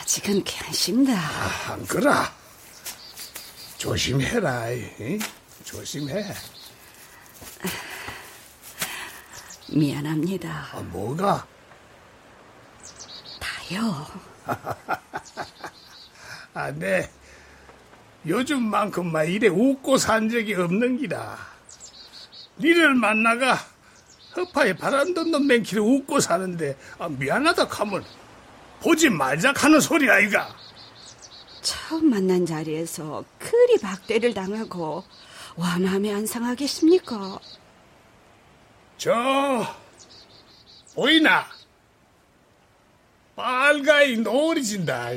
아직은 0.00 0.44
괜찮습니다. 0.44 1.12
아, 1.14 1.72
안 1.72 1.86
그라. 1.86 2.32
조심해라. 3.76 4.70
이. 4.72 5.18
조심해. 5.64 6.34
미안합니다. 9.72 10.68
아, 10.72 10.80
뭐가? 10.90 11.46
다요. 13.40 14.06
아, 16.54 16.70
네. 16.72 17.10
요즘만큼 18.26 19.12
막 19.12 19.24
이래 19.24 19.48
웃고 19.48 19.96
산 19.98 20.28
적이 20.28 20.54
없는 20.54 20.98
기라. 20.98 21.38
니를 22.58 22.94
만나가 22.94 23.58
허파에 24.36 24.74
바람 24.74 25.14
돋는 25.14 25.46
맹키를 25.46 25.80
웃고 25.82 26.20
사는데 26.20 26.76
아, 26.98 27.08
미안하다 27.08 27.64
하면 27.64 28.04
보지 28.80 29.10
말자 29.10 29.52
하는 29.56 29.80
소리 29.80 30.10
아이가. 30.10 30.48
처음 31.62 32.10
만난 32.10 32.46
자리에서 32.46 33.24
그리 33.38 33.78
박대를 33.78 34.34
당하고 34.34 35.04
와 35.56 35.78
마음에 35.78 36.12
안 36.14 36.26
상하겠습니까? 36.26 37.38
저 38.98 39.64
보이나? 40.92 41.46
빨가이 43.36 44.16
노을이 44.16 44.64
진다. 44.64 45.10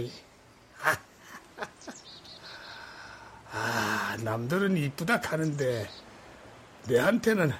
아, 3.51 4.15
남들은 4.19 4.77
이쁘다 4.77 5.19
하는데 5.23 5.89
내한테는 6.85 7.51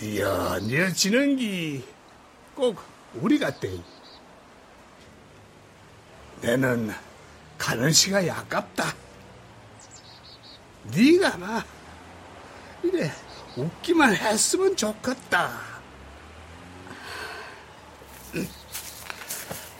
뉘어뉘어지는 0.00 1.36
기꼭 1.36 2.80
우리 3.16 3.38
같대. 3.38 3.70
내는 6.40 6.94
가는 7.58 7.92
시간이 7.92 8.30
아깝다. 8.30 8.94
네가 10.84 11.36
나 11.36 11.62
이래 12.82 13.12
웃기만 13.56 14.14
했으면 14.14 14.76
좋겠다. 14.76 15.60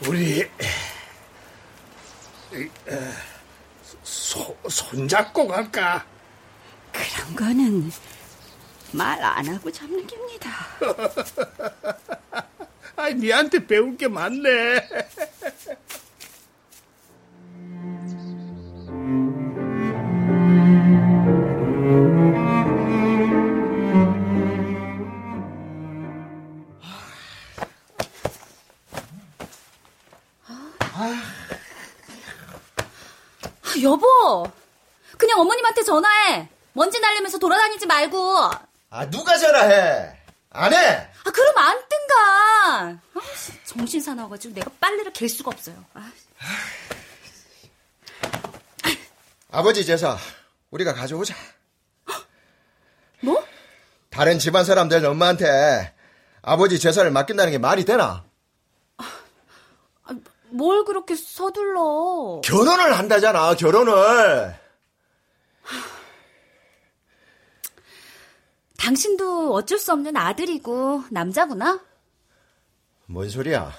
우리 0.06 0.48
소, 4.02 4.56
손잡고 4.68 5.46
갈까? 5.48 6.04
그런 6.92 7.36
거는 7.36 7.92
말 8.92 9.22
안 9.22 9.46
하고 9.46 9.70
잡는 9.70 10.06
겁니다. 10.06 10.50
아, 12.96 13.10
니한테 13.10 13.64
배울 13.66 13.96
게 13.96 14.08
많네. 14.08 14.88
여보, 33.88 34.46
그냥 35.16 35.40
어머님한테 35.40 35.82
전화해. 35.82 36.48
먼지 36.74 37.00
날리면서 37.00 37.38
돌아다니지 37.38 37.86
말고. 37.86 38.50
아, 38.90 39.10
누가 39.10 39.36
전화해? 39.38 40.14
안 40.50 40.72
해? 40.74 40.76
아, 41.24 41.30
그럼 41.30 41.56
안 41.56 41.82
뜬가. 41.88 42.14
아, 42.84 43.00
정신 43.64 44.00
사나워가지고 44.00 44.54
내가 44.54 44.70
빨래를 44.78 45.12
갤 45.12 45.28
수가 45.28 45.50
없어요. 45.50 45.82
아, 45.94 46.12
아버지 49.50 49.86
제사 49.86 50.18
우리가 50.70 50.92
가져오자. 50.92 51.34
뭐? 53.20 53.42
다른 54.10 54.38
집안 54.38 54.64
사람들 54.64 55.04
엄마한테 55.06 55.94
아버지 56.42 56.78
제사를 56.78 57.10
맡긴다는 57.10 57.52
게 57.52 57.58
말이 57.58 57.84
되나? 57.86 58.24
뭘 60.50 60.84
그렇게 60.84 61.14
서둘러. 61.14 62.40
결혼을 62.44 62.96
한다잖아, 62.98 63.54
결혼을. 63.54 64.54
당신도 68.78 69.52
어쩔 69.54 69.78
수 69.78 69.92
없는 69.92 70.16
아들이고 70.16 71.04
남자구나. 71.10 71.80
뭔 73.06 73.28
소리야? 73.28 73.72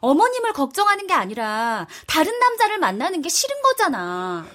어머님을 0.00 0.52
걱정하는 0.52 1.06
게 1.06 1.14
아니라 1.14 1.86
다른 2.06 2.38
남자를 2.38 2.78
만나는 2.78 3.22
게 3.22 3.28
싫은 3.28 3.60
거잖아. 3.62 4.46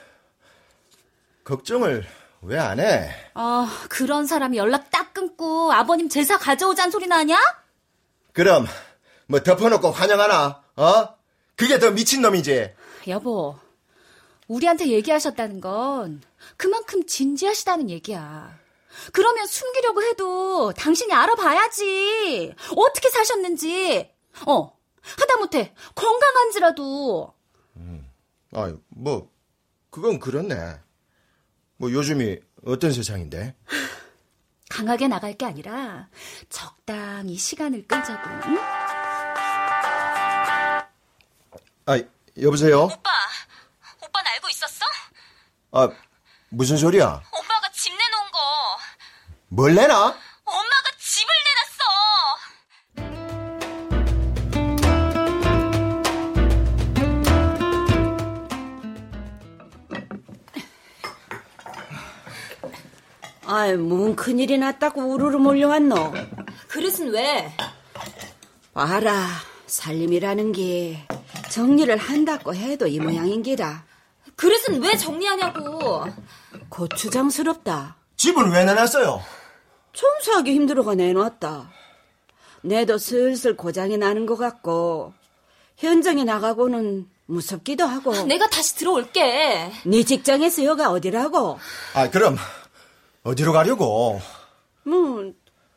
걱정을 1.43 2.05
왜 2.43 2.57
안 2.57 2.79
해? 2.79 3.12
아, 3.36 3.69
그런 3.89 4.25
사람이 4.25 4.57
연락 4.57 4.89
딱 4.89 5.13
끊고 5.13 5.71
아버님 5.71 6.10
제사 6.10 6.38
가져오자는 6.38 6.89
소리 6.91 7.05
나냐? 7.07 7.38
그럼 8.34 8.65
뭐 9.27 9.41
덮어놓고 9.41 9.91
환영하나? 9.91 10.63
어? 10.77 11.15
그게 11.62 11.78
더 11.78 11.91
미친놈이지. 11.91 12.74
여보, 13.10 13.56
우리한테 14.47 14.88
얘기하셨다는 14.88 15.62
건 15.62 16.24
그만큼 16.58 17.06
진지하시다는 17.06 17.91
얘기야. 17.91 18.58
그러면 19.13 19.45
숨기려고 19.45 20.02
해도 20.02 20.74
당신이 20.74 21.13
알아봐야지. 21.13 22.56
어떻게 22.76 23.12
사셨는지. 23.12 24.10
어, 24.47 24.76
하다못해 25.04 25.76
건강한지라도. 25.93 27.32
아, 28.54 28.76
뭐 28.89 29.30
그건 29.91 30.17
그렇네. 30.17 30.56
뭐 31.78 31.91
요즘이 31.91 32.39
어떤 32.65 32.91
세상인데? 32.91 33.56
강하게 34.67 35.08
나갈 35.08 35.38
게 35.38 35.45
아니라 35.45 36.10
적당히 36.50 37.36
시간을 37.36 37.86
끌자고. 37.88 38.50
응? 38.50 38.58
여보세요? 42.39 42.84
오빠, 42.84 43.10
오빠 44.04 44.20
알고 44.26 44.48
있었어? 44.50 44.86
아, 45.72 45.89
무슨 46.50 46.78
소리야? 46.78 47.06
오빠가 47.32 47.70
집 47.74 47.91
내놓은 47.91 48.32
거. 48.32 48.39
뭘 49.50 49.76
내놔? 49.76 49.96
엄마가 50.46 50.91
집을 51.00 51.34
내놨어. 51.48 53.12
아이, 63.46 63.76
뭔 63.76 64.15
큰일이 64.15 64.58
났다고 64.58 65.02
우르르 65.13 65.38
몰려왔노? 65.38 66.13
그릇은 66.70 67.10
왜? 67.12 67.56
봐라, 68.74 69.28
살림이라는 69.67 70.54
게 70.54 71.06
정리를 71.52 71.96
한다고 71.98 72.56
해도 72.56 72.88
이 72.88 73.00
모양인기라. 73.00 73.84
그릇은 74.38 74.82
왜 74.82 74.96
정리하냐고. 74.96 76.06
고추장스럽다. 76.70 77.98
집은 78.16 78.52
왜 78.52 78.64
내놨어요? 78.64 79.22
청소하기 79.94 80.54
힘들어가 80.54 80.96
내놨다. 80.96 81.70
내도 82.62 82.98
슬슬 82.98 83.58
고장이 83.58 83.98
나는 83.98 84.26
것 84.26 84.38
같고 84.38 85.14
현장에 85.78 86.24
나가고는 86.24 87.10
무섭기도 87.26 87.86
하고. 87.86 88.14
내가 88.24 88.48
다시 88.48 88.76
들어올게. 88.76 89.72
네 89.86 90.04
직장에서 90.04 90.64
여가 90.64 90.90
어디라고? 90.92 91.60
아, 91.96 92.10
그럼 92.10 92.38
어디로 93.24 93.52
가려고? 93.52 94.22
뭐 94.84 95.34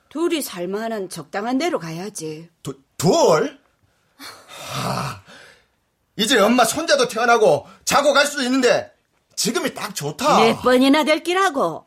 둘이 0.09 0.41
살만한 0.41 1.09
적당한 1.09 1.59
데로 1.59 1.81
가야지. 1.81 2.49
두, 2.63 2.75
둘? 2.97 3.59
하, 4.17 5.24
이제 6.17 6.39
엄마 6.39 6.65
손자도 6.65 7.09
태어나고 7.09 7.67
자고 7.85 8.13
갈 8.13 8.27
수도 8.27 8.43
있는데 8.43 8.93
지금이 9.37 9.75
딱 9.75 9.95
좋다. 9.95 10.39
몇 10.41 10.63
번이나 10.63 11.05
될 11.05 11.23
끼라고. 11.23 11.87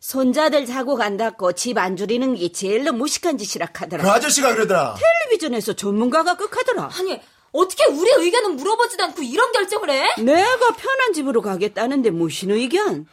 손자들 0.00 0.64
자고 0.66 0.94
간다고 0.94 1.52
집 1.52 1.76
안 1.76 1.96
줄이는 1.96 2.36
게 2.36 2.52
제일로 2.52 2.92
무식한 2.92 3.36
짓이라 3.36 3.68
하더라. 3.74 4.04
그 4.04 4.10
아저씨가 4.10 4.54
그러더라. 4.54 4.94
텔레비전에서 4.96 5.72
전문가가 5.72 6.36
극하더라. 6.36 6.90
아니, 6.98 7.20
어떻게 7.50 7.84
우리 7.86 8.08
의견은 8.12 8.54
물어보지도 8.56 9.02
않고 9.02 9.22
이런 9.22 9.50
결정을 9.50 9.90
해? 9.90 10.14
내가 10.22 10.70
편한 10.76 11.12
집으로 11.12 11.42
가겠다는데 11.42 12.10
무슨 12.10 12.52
의견? 12.52 13.06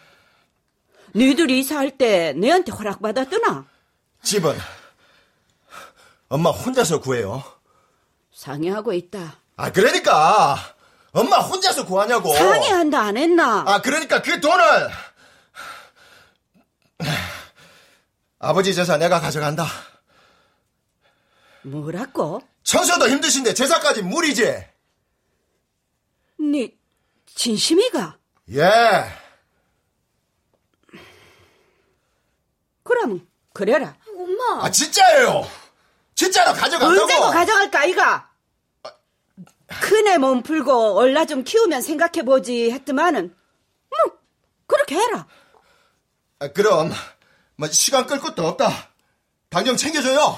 너희들이 1.13 1.59
이사할 1.59 1.97
때 1.97 2.33
내한테 2.33 2.71
허락받았더나? 2.71 3.65
집은 4.21 4.55
엄마 6.29 6.51
혼자서 6.51 6.99
구해요. 6.99 7.43
상의하고 8.31 8.93
있다. 8.93 9.37
아, 9.57 9.71
그러니까 9.71 10.57
엄마 11.11 11.37
혼자서 11.39 11.85
구하냐고. 11.85 12.33
상의한다 12.33 12.99
안 13.01 13.17
했나? 13.17 13.63
아, 13.65 13.81
그러니까 13.81 14.21
그 14.21 14.39
돈을 14.41 14.89
아버지 18.39 18.73
제사 18.73 18.97
내가 18.97 19.19
가져간다. 19.19 19.65
뭐라고? 21.63 22.41
청소도 22.63 23.07
힘드신데 23.09 23.53
제사까지 23.53 24.01
무리지? 24.01 24.43
네 26.39 26.71
진심이가? 27.33 28.17
예. 28.51 28.69
그럼 32.83 33.25
그래라. 33.53 33.95
엄마. 34.15 34.65
아, 34.65 34.69
진짜예요. 34.69 35.49
진짜로 36.13 36.53
가져간다고. 36.53 37.01
언제고 37.01 37.29
가져갈까 37.31 37.79
아이가? 37.79 38.29
큰애 39.67 40.17
몸 40.17 40.43
풀고 40.43 40.97
얼라 40.97 41.25
좀 41.25 41.43
키우면 41.43 41.81
생각해보지 41.81 42.71
했더만은 42.71 43.35
뭐 43.89 44.17
그렇게 44.67 44.95
해라. 44.95 45.27
아, 46.39 46.47
그럼 46.49 46.91
뭐 47.55 47.67
시간 47.69 48.05
끌 48.05 48.19
것도 48.19 48.45
없다. 48.45 48.69
당장 49.49 49.75
챙겨줘요. 49.77 50.37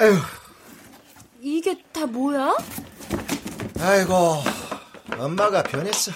에휴, 0.00 0.16
이게 1.40 1.82
다 1.92 2.06
뭐야? 2.06 2.56
아이고, 3.80 4.42
엄마가 5.18 5.64
변했어. 5.64 6.12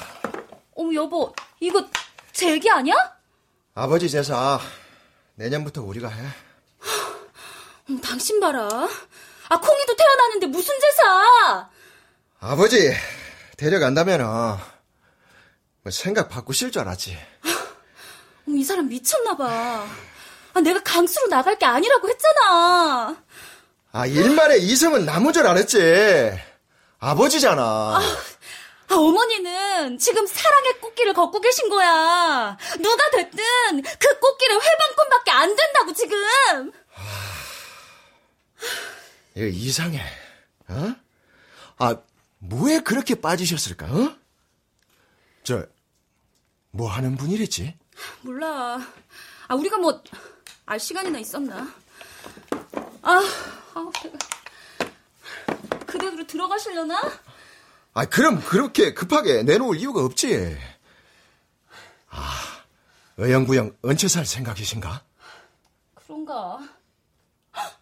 어머, 0.77 0.95
여보, 0.95 1.35
이거 1.59 1.85
제기 2.33 2.71
아니야? 2.71 2.95
아버지 3.75 4.09
제사 4.09 4.61
내년부터 5.35 5.83
우리가 5.83 6.09
해. 6.09 6.23
어머, 7.89 8.01
당신 8.01 8.41
봐라. 8.41 8.69
아, 9.49 9.61
콩이도 9.61 9.97
태어나는데 9.97 10.47
무슨 10.47 10.75
제사? 10.81 11.69
아버지 12.41 12.93
데려간다면은 13.57 14.25
뭐 15.83 15.91
생각 15.91 16.29
바꾸실 16.29 16.71
줄 16.73 16.83
알았지. 16.83 17.19
어머, 18.49 18.57
이 18.57 18.65
사람 18.65 18.89
미쳤나 18.89 19.37
봐. 19.37 19.87
아, 20.55 20.61
내가 20.61 20.83
강수로 20.83 21.29
나갈 21.29 21.59
게 21.59 21.67
아니라고 21.67 22.09
했잖아. 22.09 23.17
아 23.95 24.07
일말에 24.07 24.57
이성은 24.59 25.05
나무 25.05 25.33
줄 25.33 25.47
알았지. 25.47 26.33
아버지잖아. 26.99 27.63
아, 27.63 28.01
어머니는 28.97 29.99
지금 29.99 30.27
사랑의 30.27 30.81
꽃길을 30.81 31.13
걷고 31.15 31.41
계신 31.41 31.69
거야. 31.69 32.57
누가 32.81 33.11
됐든 33.11 33.83
그 33.83 34.19
꽃길은 34.19 34.61
회방꾼밖에 34.61 35.31
안 35.31 35.55
된다고 35.57 35.93
지금. 35.93 36.73
이거 39.35 39.47
이상해. 39.47 40.01
어? 40.69 40.95
아 41.79 41.97
뭐에 42.39 42.81
그렇게 42.81 43.15
빠지셨을까? 43.15 43.87
어? 43.87 44.17
저 45.45 45.67
뭐 46.73 46.89
하는 46.91 47.17
분이랬지? 47.17 47.77
몰라. 48.23 48.81
아, 49.47 49.55
우리가 49.55 49.77
뭐, 49.77 50.03
알 50.65 50.81
시간이나 50.81 51.19
있었나? 51.19 51.69
아, 53.03 53.21
아. 53.75 53.93
그대로 55.87 56.27
들어가시려나? 56.27 56.99
아 57.95 58.07
그럼 58.07 58.41
그렇게 58.41 58.95
급하게 58.95 59.43
내놓을 59.43 59.77
이유가 59.77 60.03
없지. 60.05 60.57
아 62.09 62.31
의영부영 63.19 63.77
얹혀 63.83 64.09
살 64.09 64.25
생각이신가? 64.25 65.05
그런가? 65.95 66.59
헉! 67.55 67.81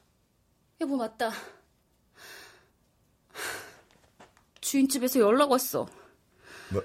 여보, 0.81 0.97
맞다. 0.97 1.31
주인집에서 4.61 5.21
연락 5.21 5.51
왔어. 5.51 5.89
뭐 6.71 6.83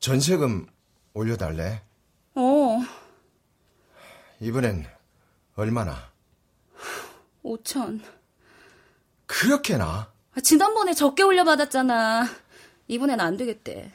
전세금 0.00 0.66
올려달래. 1.14 1.82
어, 2.34 2.78
이번엔 4.40 4.86
얼마나? 5.56 6.12
5천. 7.44 8.02
그렇게나? 9.26 10.12
아, 10.38 10.40
지난번에 10.40 10.94
적게 10.94 11.24
올려받았잖아. 11.24 12.28
이번엔 12.86 13.18
안 13.20 13.36
되겠대. 13.36 13.90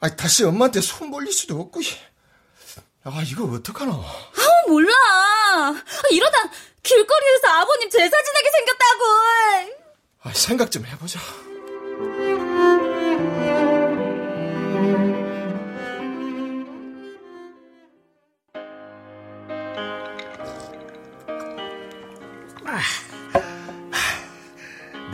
아 0.00 0.08
다시 0.14 0.44
엄마한테 0.44 0.82
손 0.82 1.10
벌릴 1.10 1.32
수도 1.32 1.58
없고. 1.58 1.80
아 3.04 3.22
이거 3.26 3.44
어떡하나? 3.44 3.92
아, 3.92 4.68
몰라. 4.68 4.92
아, 4.92 5.82
이러다 6.10 6.50
길거리에서 6.82 7.48
아버님 7.48 7.88
제사 7.88 8.22
지내게 8.22 8.50
생겼다고. 8.50 9.04
아, 10.24 10.32
생각 10.34 10.70
좀 10.70 10.84
해보자. 10.84 11.18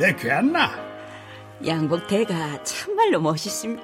내 0.03 0.13
괴한나? 0.17 0.69
양복대가 1.65 2.65
참말로 2.65 3.21
멋있습니다. 3.21 3.81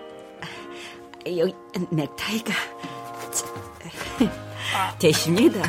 여기 1.37 1.54
넥타이가 1.92 2.52
자, 3.31 3.46
되십니다. 4.98 5.62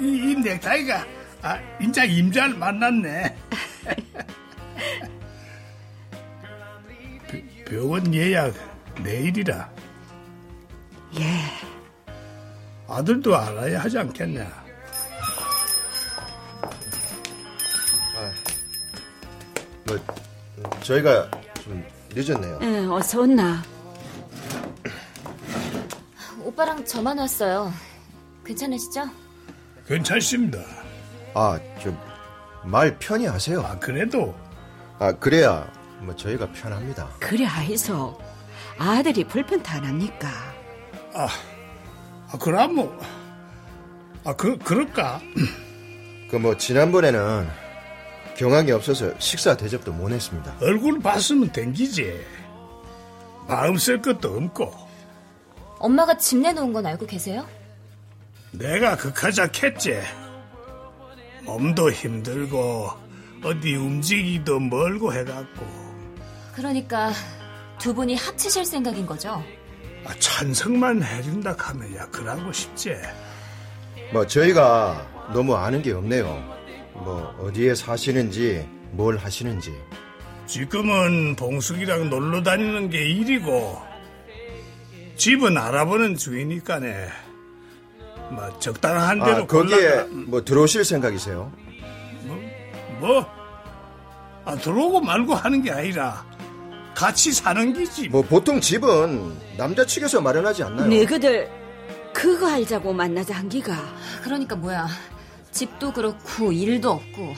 이, 0.00 0.04
이 0.06 0.34
넥타이가 0.36 1.04
아, 1.42 1.58
인자 1.82 2.04
임자를 2.04 2.56
만났네. 2.56 3.36
비- 7.30 7.64
병원 7.66 8.14
예약 8.14 8.54
내일이라. 9.02 9.70
예. 11.18 11.42
아들도 12.88 13.36
알아야 13.36 13.80
하지 13.82 13.98
않겠냐? 13.98 14.63
뭐 20.56 20.70
저희가 20.80 21.30
좀 21.62 21.84
늦었네요. 22.14 22.58
응, 22.62 22.92
어서 22.92 23.20
온나. 23.20 23.62
오빠랑 26.42 26.84
저만 26.84 27.18
왔어요. 27.18 27.72
괜찮으시죠? 28.44 29.08
괜찮습니다. 29.86 30.58
아, 31.34 31.58
좀말 32.62 32.96
편히 32.98 33.26
하세요. 33.26 33.60
아, 33.62 33.78
그래도 33.78 34.34
아, 34.98 35.12
그래야 35.12 35.70
뭐 36.00 36.14
저희가 36.14 36.50
편합니다. 36.52 37.08
그래 37.20 37.44
하이소. 37.44 38.18
아들이 38.78 39.24
불편도 39.24 39.68
안 39.70 39.84
합니까? 39.84 40.28
아, 41.14 41.28
아 42.32 42.38
그럼 42.38 42.74
뭐, 42.74 43.00
아, 44.24 44.34
그, 44.34 44.58
그럴까? 44.58 45.20
그 46.30 46.36
뭐 46.38 46.56
지난번에는 46.56 47.48
경황이 48.36 48.72
없어서 48.72 49.12
식사 49.18 49.56
대접도 49.56 49.92
못 49.92 50.10
했습니다. 50.10 50.54
얼굴 50.60 51.00
봤으면 51.00 51.52
댕기지. 51.52 52.20
마음 53.46 53.76
쓸 53.76 54.00
것도 54.00 54.36
없고. 54.36 54.72
엄마가 55.78 56.16
집 56.16 56.38
내놓은 56.38 56.72
건 56.72 56.86
알고 56.86 57.06
계세요? 57.06 57.46
내가 58.52 58.96
그카자했지 58.96 60.00
몸도 61.44 61.90
힘들고 61.90 62.88
어디 63.44 63.74
움직이기도 63.74 64.60
멀고 64.60 65.12
해갖고 65.12 65.66
그러니까 66.54 67.12
두 67.78 67.92
분이 67.92 68.14
합치실 68.14 68.64
생각인 68.64 69.04
거죠? 69.04 69.42
아, 70.06 70.14
찬성만 70.18 71.02
해준다 71.02 71.54
하면 71.58 71.94
야 71.96 72.06
그러고 72.10 72.52
싶지. 72.52 72.94
뭐 74.12 74.26
저희가 74.26 75.30
너무 75.32 75.54
아는 75.56 75.82
게 75.82 75.92
없네요. 75.92 76.53
뭐 76.94 77.34
어디에 77.40 77.74
사시는지 77.74 78.66
뭘 78.92 79.16
하시는지. 79.16 79.72
지금은 80.46 81.36
봉숙이랑 81.36 82.10
놀러 82.10 82.42
다니는 82.42 82.90
게 82.90 82.98
일이고 83.08 83.80
집은 85.16 85.56
알아보는 85.56 86.16
중이니까네. 86.16 87.08
뭐 88.30 88.58
적당한 88.58 89.18
대로 89.22 89.36
아, 89.44 89.46
거기에 89.46 89.76
골라가- 89.76 90.06
뭐 90.26 90.44
들어오실 90.44 90.84
생각이세요? 90.84 91.52
뭐? 93.00 93.26
아, 94.44 94.54
들어오고 94.56 95.00
말고 95.00 95.34
하는 95.34 95.62
게 95.62 95.70
아니라 95.70 96.24
같이 96.94 97.32
사는 97.32 97.72
기지. 97.72 98.08
뭐 98.08 98.22
보통 98.22 98.60
집은 98.60 99.34
남자 99.56 99.84
측에서 99.84 100.20
마련하지 100.20 100.62
않나요? 100.62 100.88
너희들 100.88 101.50
그거 102.12 102.48
알자고 102.48 102.92
만나자 102.92 103.34
한 103.34 103.48
기가. 103.48 103.74
그러니까 104.22 104.54
뭐야. 104.56 104.86
집도 105.54 105.92
그렇고 105.92 106.50
일도 106.50 106.90
없고. 106.90 107.34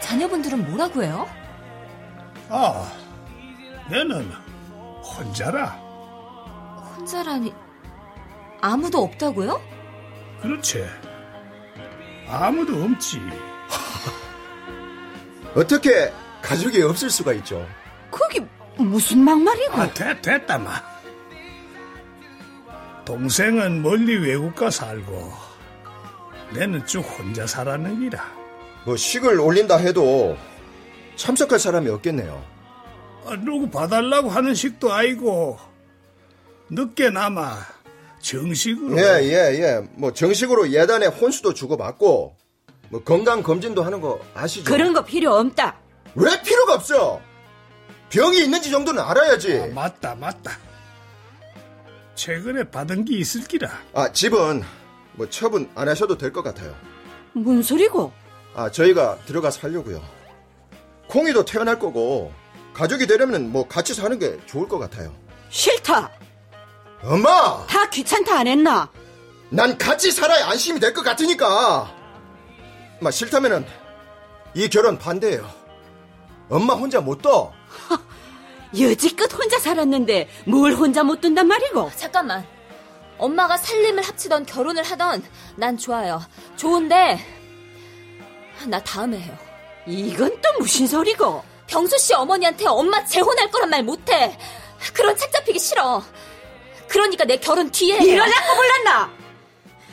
자녀분들은 0.00 0.70
뭐라고 0.70 1.02
해요? 1.02 1.26
아, 2.50 2.92
내는 3.90 4.30
혼자라. 5.02 5.68
혼자라니 6.96 7.54
아무도 8.60 9.02
없다고요? 9.02 9.60
그렇지. 10.42 10.86
아무도 12.28 12.84
없지. 12.84 13.18
어떻게 15.56 16.12
가족이 16.42 16.82
없을 16.82 17.08
수가 17.08 17.32
있죠? 17.34 17.66
그게 18.10 18.46
무슨 18.76 19.20
막말이고? 19.20 19.72
아, 19.72 19.90
됐, 19.94 20.20
됐다, 20.20 20.58
마. 20.58 20.82
동생은 23.06 23.82
멀리 23.82 24.16
외국 24.16 24.54
가 24.54 24.70
살고, 24.70 25.32
내는 26.54 26.86
쭉 26.86 27.00
혼자 27.00 27.46
살았는 27.46 28.00
기라. 28.00 28.32
뭐 28.86 28.96
식을 28.96 29.40
올린다 29.40 29.76
해도 29.76 30.36
참석할 31.16 31.58
사람이 31.58 31.88
없겠네요. 31.90 32.44
아, 33.26 33.36
누구 33.36 33.68
봐달라고 33.70 34.28
하는 34.28 34.54
식도 34.54 34.92
아니고, 34.92 35.58
늦게나마 36.70 37.56
정식으로. 38.20 38.98
예, 38.98 39.22
예, 39.22 39.62
예. 39.62 39.88
뭐 39.94 40.12
정식으로 40.12 40.70
예단에 40.70 41.06
혼수도 41.06 41.54
주고받고 41.54 42.36
뭐 42.90 43.02
건강 43.02 43.42
검진도 43.42 43.82
하는 43.82 44.00
거 44.00 44.20
아시죠? 44.34 44.70
그런 44.70 44.92
거 44.92 45.04
필요 45.04 45.34
없다. 45.34 45.76
왜 46.14 46.42
필요가 46.42 46.74
없어? 46.74 47.20
병이 48.10 48.44
있는지 48.44 48.70
정도는 48.70 49.02
알아야지. 49.02 49.58
아, 49.58 49.66
맞다, 49.74 50.14
맞다. 50.14 50.52
최근에 52.14 52.70
받은 52.70 53.04
게 53.04 53.16
있을 53.18 53.42
기라. 53.42 53.70
아, 53.92 54.12
집은 54.12 54.62
뭐 55.14 55.28
처분 55.30 55.70
안 55.74 55.88
하셔도 55.88 56.18
될 56.18 56.32
것 56.32 56.42
같아요. 56.42 56.74
뭔 57.32 57.62
소리고? 57.62 58.12
아, 58.54 58.70
저희가 58.70 59.18
들어가 59.26 59.50
살려고요. 59.50 60.02
콩이도 61.08 61.44
태어날 61.44 61.78
거고 61.78 62.32
가족이 62.72 63.06
되려면 63.06 63.50
뭐 63.50 63.66
같이 63.68 63.94
사는 63.94 64.18
게 64.18 64.38
좋을 64.46 64.68
것 64.68 64.78
같아요. 64.78 65.12
싫다. 65.50 66.10
엄마! 67.02 67.64
다 67.66 67.88
귀찮다 67.90 68.38
안 68.38 68.46
했나? 68.46 68.88
난 69.50 69.76
같이 69.78 70.10
살아야 70.10 70.48
안심이 70.48 70.80
될 70.80 70.94
것 70.94 71.02
같으니까. 71.02 71.92
엄마 73.00 73.10
싫다면은 73.10 73.64
이 74.54 74.68
결혼 74.68 74.98
반대예요. 74.98 75.48
엄마 76.48 76.74
혼자 76.74 77.00
못 77.00 77.20
둬. 77.22 77.52
여지껏 78.80 79.32
혼자 79.32 79.58
살았는데 79.58 80.28
뭘 80.46 80.72
혼자 80.72 81.02
못 81.04 81.20
둔단 81.20 81.46
말이고? 81.46 81.90
잠깐만. 81.96 82.44
엄마가 83.18 83.56
살림을 83.56 84.02
합치던 84.02 84.46
결혼을 84.46 84.82
하던 84.82 85.22
난 85.56 85.76
좋아요. 85.78 86.22
좋은데 86.56 87.18
나 88.66 88.82
다음에 88.82 89.18
해요. 89.18 89.36
이건 89.86 90.40
또 90.40 90.58
무슨 90.58 90.86
소리고? 90.86 91.44
병수 91.66 91.98
씨 91.98 92.14
어머니한테 92.14 92.66
엄마 92.66 93.04
재혼할 93.04 93.50
거란 93.50 93.70
말 93.70 93.82
못해. 93.82 94.36
그런 94.92 95.16
책 95.16 95.32
잡히기 95.32 95.58
싫어. 95.58 96.02
그러니까 96.88 97.24
내 97.24 97.36
결혼 97.36 97.70
뒤에. 97.70 97.96
이러려고 97.98 98.54
불렀나? 98.56 99.10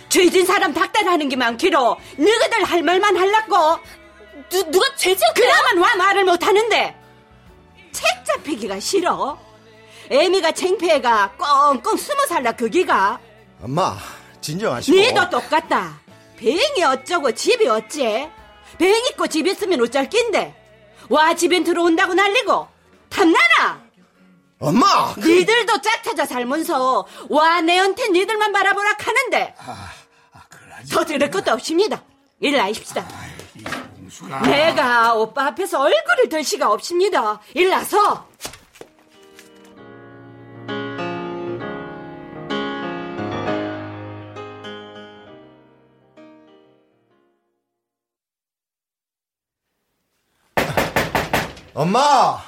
죄진 0.10 0.46
사람 0.46 0.74
닥달하는 0.74 1.30
게 1.30 1.38
많기로 1.38 1.98
너희들 2.18 2.64
할 2.66 2.84
말만 2.84 3.16
할라고 3.16 3.80
누, 4.50 4.62
누가 4.70 4.94
죄지었대요? 4.98 5.34
그나만 5.34 5.78
와 5.78 5.96
말을 5.96 6.26
못하는데 6.26 6.96
책 7.94 8.26
잡히기가 8.26 8.80
싫어 8.82 9.40
애미가 10.12 10.52
창피해가 10.52 11.32
꽁꽁 11.38 11.95
숨어 11.95 12.26
살라 12.28 12.52
그기가. 12.52 13.17
엄마 13.63 13.97
진정하시고. 14.41 14.95
니도 14.97 15.30
똑같다. 15.30 16.02
병이 16.38 16.84
어쩌고 16.84 17.32
집이 17.32 17.65
어째? 17.67 18.30
병 18.78 18.89
있고 18.89 19.28
집 19.28 19.47
있으면 19.47 19.80
어쩔 19.82 20.10
낀데. 20.10 20.54
와 21.10 21.34
집엔 21.34 21.63
들어온다고 21.63 22.13
난리고. 22.13 22.67
탐나나? 23.10 23.82
엄마! 24.60 25.15
니들도 25.17 25.82
짝찾아 25.82 26.26
살면서 26.26 27.08
와 27.30 27.62
내한테 27.62 28.10
니들만 28.10 28.52
바라보라 28.52 28.95
하는데. 29.00 29.56
더 30.91 31.06
들을 31.06 31.32
것도 31.32 31.54
없습니다. 31.54 32.04
일나입시다. 32.41 33.08
내가 34.43 35.13
오빠 35.15 35.47
앞에서 35.47 35.80
얼굴을 35.82 36.30
들 36.30 36.43
시가 36.43 36.69
없습니다. 36.71 37.39
일나서 37.54 38.28
엄마! 51.82 52.39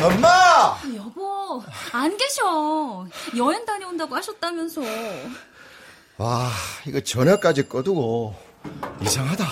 엄마! 0.00 0.78
여보, 0.94 1.60
안 1.90 2.16
계셔. 2.16 3.08
여행 3.36 3.66
다녀온다고 3.66 4.14
하셨다면서. 4.14 4.82
와, 6.18 6.48
이거 6.86 7.00
전화까지 7.00 7.68
꺼두고 7.68 8.36
이상하다. 9.02 9.44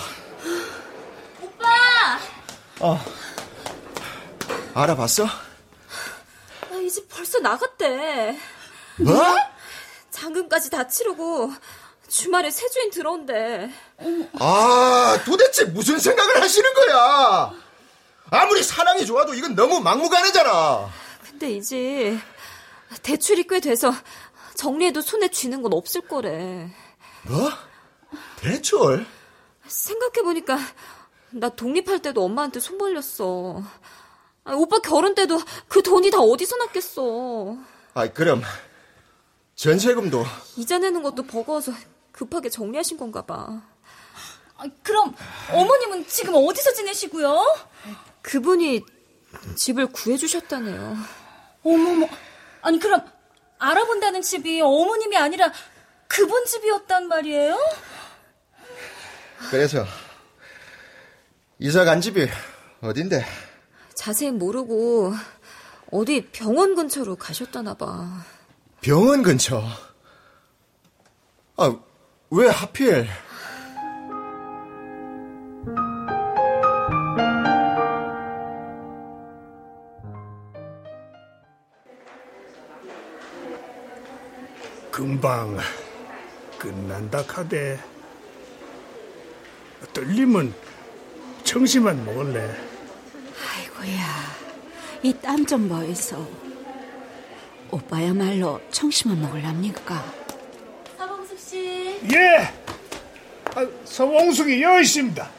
오빠! 1.41 1.67
어. 2.79 2.97
알아봤어? 4.73 5.25
아, 5.25 6.75
이집 6.75 7.09
벌써 7.09 7.39
나갔대. 7.39 8.39
뭐? 8.99 9.35
잔금까지 10.09 10.69
다 10.69 10.87
치르고 10.87 11.51
주말에 12.07 12.49
새 12.49 12.69
주인 12.69 12.89
들어온대. 12.91 13.69
아, 14.39 15.19
도대체 15.25 15.65
무슨 15.65 15.99
생각을 15.99 16.41
하시는 16.41 16.73
거야? 16.73 17.51
아무리 18.33 18.63
사랑이 18.63 19.05
좋아도 19.05 19.35
이건 19.35 19.53
너무 19.53 19.79
막무가내잖아. 19.79 20.89
근데 21.29 21.51
이제 21.51 22.17
대출이 23.03 23.45
꽤 23.47 23.59
돼서 23.59 23.93
정리해도 24.55 25.01
손에 25.01 25.29
쥐는 25.29 25.61
건 25.61 25.73
없을 25.73 26.01
거래. 26.01 26.73
뭐? 27.27 27.51
대출? 28.37 29.05
생각해보니까 29.67 30.57
나 31.29 31.49
독립할 31.49 31.99
때도 31.99 32.23
엄마한테 32.23 32.59
손 32.59 32.79
벌렸어. 32.79 33.61
아, 34.45 34.53
오빠 34.53 34.79
결혼 34.79 35.13
때도 35.13 35.39
그 35.67 35.83
돈이 35.83 36.09
다 36.09 36.19
어디서 36.19 36.57
났겠어. 36.57 37.55
아, 37.93 38.07
그럼 38.07 38.41
전세금도 39.55 40.25
이자 40.57 40.79
내는 40.79 41.03
것도 41.03 41.23
버거워서 41.27 41.71
급하게 42.11 42.49
정리하신 42.49 42.97
건가 42.97 43.23
봐. 43.25 43.61
아, 44.57 44.63
그럼 44.81 45.15
어머님은 45.51 46.07
지금 46.07 46.33
어디서 46.35 46.73
지내시고요? 46.73 47.45
그분이 48.23 48.83
집을 49.55 49.87
구해주셨다네요. 49.87 50.97
어머머. 51.63 52.07
아니 52.61 52.79
그럼 52.79 53.05
알아본다는 53.59 54.21
집이 54.21 54.61
어머님이 54.61 55.17
아니라 55.17 55.51
그분 56.07 56.45
집이었단 56.45 57.07
말이에요? 57.07 57.57
그래서 59.51 59.85
이사 61.59 61.83
간 61.83 62.01
집이 62.01 62.27
어딘데? 62.81 63.25
자세히 63.93 64.31
모르고 64.31 65.13
어디 65.91 66.27
병원 66.31 66.75
근처로 66.75 67.15
가셨다나 67.15 67.75
봐. 67.75 68.25
병원 68.81 69.21
근처. 69.21 69.63
아, 71.57 71.75
왜 72.31 72.47
하필? 72.47 73.07
금방 85.23 85.57
끝난다 86.59 87.25
카대. 87.25 87.79
떨리면 89.93 90.53
청심만 91.45 92.03
먹을래. 92.03 92.53
아이고야, 93.39 94.05
이 95.01 95.13
땀좀 95.13 95.69
뭐해서. 95.69 96.27
오빠야말로 97.71 98.59
청심만 98.69 99.21
먹을랍니까? 99.21 100.03
서봉숙 100.97 101.39
씨. 101.39 102.01
예! 102.11 102.53
아, 103.55 103.65
서봉숙이 103.85 104.61
여기 104.61 104.81
있습니다. 104.81 105.31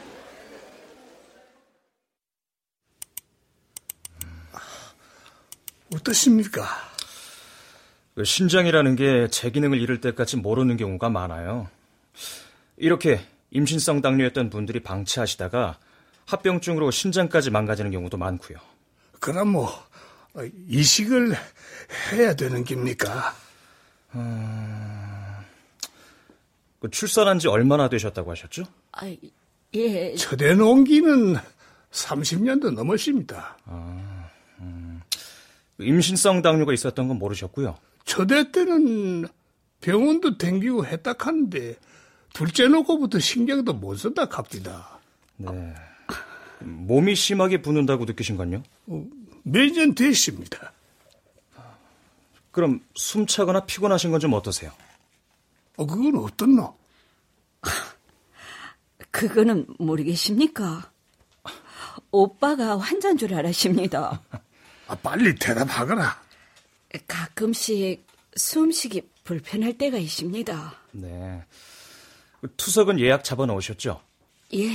어떻습니까? 5.94 6.93
그 8.14 8.24
신장이라는 8.24 8.96
게 8.96 9.28
제 9.30 9.50
기능을 9.50 9.80
잃을 9.80 10.00
때까지 10.00 10.36
모르는 10.36 10.76
경우가 10.76 11.08
많아요. 11.10 11.68
이렇게 12.76 13.20
임신성 13.50 14.02
당뇨였던 14.02 14.50
분들이 14.50 14.80
방치하시다가 14.80 15.78
합병증으로 16.26 16.90
신장까지 16.90 17.50
망가지는 17.50 17.90
경우도 17.90 18.16
많고요. 18.16 18.58
그럼 19.20 19.48
뭐 19.48 19.68
어, 20.34 20.40
이식을 20.68 21.34
해야 22.12 22.34
되는 22.34 22.64
겁니까? 22.64 23.34
그 26.80 26.90
출산한 26.90 27.38
지 27.38 27.48
얼마나 27.48 27.88
되셨다고 27.88 28.30
하셨죠? 28.30 28.64
아, 28.92 29.12
예. 29.74 30.14
첫애 30.14 30.54
농기는 30.54 31.36
30년도 31.90 32.72
넘었습니다. 32.74 33.56
임신성 35.78 36.42
당뇨가 36.42 36.72
있었던 36.72 37.08
건 37.08 37.18
모르셨고요. 37.18 37.76
첫애 38.04 38.50
때는 38.50 39.26
병원도 39.80 40.38
댕기고 40.38 40.86
했다 40.86 41.14
하는데 41.18 41.76
둘째 42.32 42.66
놓고부터 42.68 43.18
신경도 43.18 43.74
못 43.74 43.96
쓴다 43.96 44.26
합니다. 44.30 44.98
네. 45.36 45.74
몸이 46.60 47.14
심하게 47.14 47.60
붓는다고 47.62 48.04
느끼신 48.04 48.36
건요? 48.36 48.62
몇년 49.42 49.94
됐습니다. 49.94 50.72
그럼 52.50 52.80
숨차거나 52.94 53.60
피곤하신 53.66 54.10
건 54.12 54.20
좀 54.20 54.32
어떠세요? 54.32 54.70
어, 55.76 55.86
그건 55.86 56.16
어떻노? 56.16 56.76
그거는 59.10 59.66
모르겠습니까? 59.78 60.90
오빠가 62.10 62.78
환자인 62.78 63.16
줄 63.18 63.34
알았습니다. 63.34 64.20
아, 64.86 64.94
빨리 64.96 65.34
대답하거라. 65.34 66.22
가끔씩 67.06 68.06
숨쉬기 68.36 69.02
불편할 69.24 69.78
때가 69.78 69.96
있습니다. 69.98 70.74
네. 70.92 71.42
투석은 72.56 73.00
예약 73.00 73.24
잡아 73.24 73.46
놓으셨죠? 73.46 74.00
예. 74.54 74.68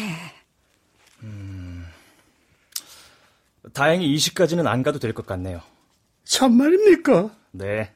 다행히 3.73 4.11
이식까지는 4.13 4.67
안 4.67 4.83
가도 4.83 4.99
될 4.99 5.13
것 5.13 5.25
같네요. 5.25 5.61
참말입니까? 6.23 7.29
네. 7.51 7.93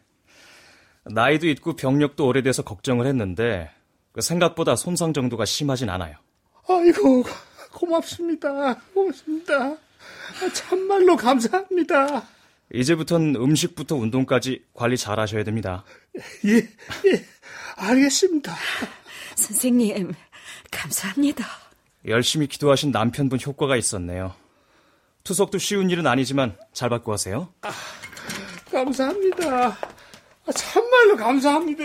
나이도 1.06 1.48
있고 1.50 1.76
병력도 1.76 2.26
오래돼서 2.26 2.64
걱정을 2.64 3.08
했는데 3.08 3.70
그 4.12 4.22
생각보다 4.22 4.76
손상 4.76 5.14
정도가 5.14 5.46
심하진 5.46 5.90
않아요. 5.90 6.16
아이고, 6.68 7.24
고맙습니다. 7.74 8.76
고맙습니다. 8.94 9.54
아, 9.56 9.78
참말로 10.54 11.16
감사합니다. 11.18 12.24
이제부턴 12.74 13.36
음식부터 13.36 13.96
운동까지 13.96 14.66
관리 14.74 14.98
잘 14.98 15.20
하셔야 15.20 15.44
됩니다. 15.44 15.84
예, 16.46 16.56
예, 16.56 17.26
알겠습니다. 17.76 18.54
선생님, 19.36 20.14
감사합니다. 20.72 21.46
열심히 22.08 22.48
기도하신 22.48 22.92
남편분 22.92 23.40
효과가 23.46 23.78
있었네요. 23.78 24.34
투석도 25.24 25.58
쉬운 25.58 25.90
일은 25.90 26.06
아니지만 26.06 26.58
잘 26.74 26.90
받고 26.90 27.12
가세요. 27.12 27.54
감사합니다. 28.72 29.68
아, 29.68 30.52
참말로 30.52 31.16
감사합니다. 31.16 31.84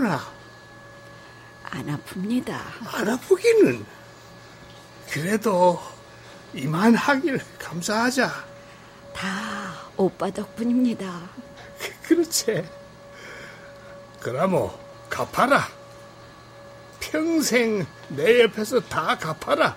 아프나? 0.00 0.20
안 1.64 1.86
아픕니다. 1.86 2.52
안 2.94 3.08
아프기는. 3.08 3.84
그래도 5.10 5.80
이만 6.54 6.94
하길 6.94 7.40
감사하자. 7.58 8.30
다 9.14 9.74
오빠 9.96 10.30
덕분입니다. 10.30 11.20
그렇지. 12.04 12.68
그라모 14.20 14.72
갚아라. 15.08 15.68
평생 16.98 17.86
내 18.08 18.42
옆에서 18.42 18.80
다 18.80 19.16
갚아라. 19.18 19.76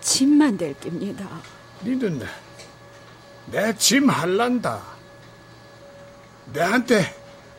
짐만 0.00 0.56
될 0.56 0.74
겁니다. 0.74 1.28
니는 1.82 2.26
내 3.46 3.72
짐 3.74 4.08
할란다. 4.10 4.82
내한테 6.52 7.15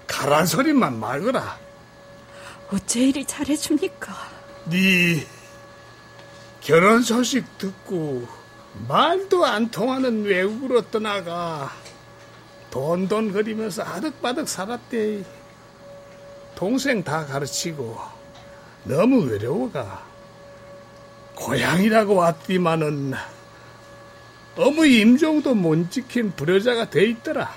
가란 0.07 0.45
소리만 0.45 0.99
말거라. 0.99 1.57
어째 2.71 3.01
이리 3.01 3.25
잘해줍니까? 3.25 4.13
네 4.65 5.25
결혼 6.61 7.01
소식 7.01 7.57
듣고 7.57 8.27
말도 8.87 9.45
안 9.45 9.69
통하는 9.69 10.23
외국으로 10.23 10.81
떠나가 10.89 11.71
돈돈 12.71 13.31
거리면서 13.33 13.83
아득바득 13.83 14.47
살았대. 14.47 15.23
동생 16.55 17.03
다 17.03 17.25
가르치고 17.25 17.97
너무 18.83 19.25
외로워가. 19.25 20.05
고향이라고 21.35 22.15
왔디만은 22.15 23.13
어머니 24.57 24.99
임종도 25.01 25.53
못 25.53 25.91
지킨 25.91 26.31
불효자가 26.31 26.89
돼 26.89 27.05
있더라. 27.05 27.53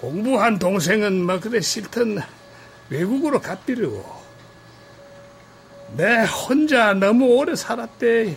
공부한 0.00 0.58
동생은 0.58 1.24
뭐 1.24 1.40
그래 1.40 1.60
싫든 1.60 2.20
외국으로 2.90 3.40
갔디르고 3.40 4.26
내 5.96 6.24
혼자 6.24 6.92
너무 6.94 7.26
오래 7.36 7.54
살았대. 7.54 8.36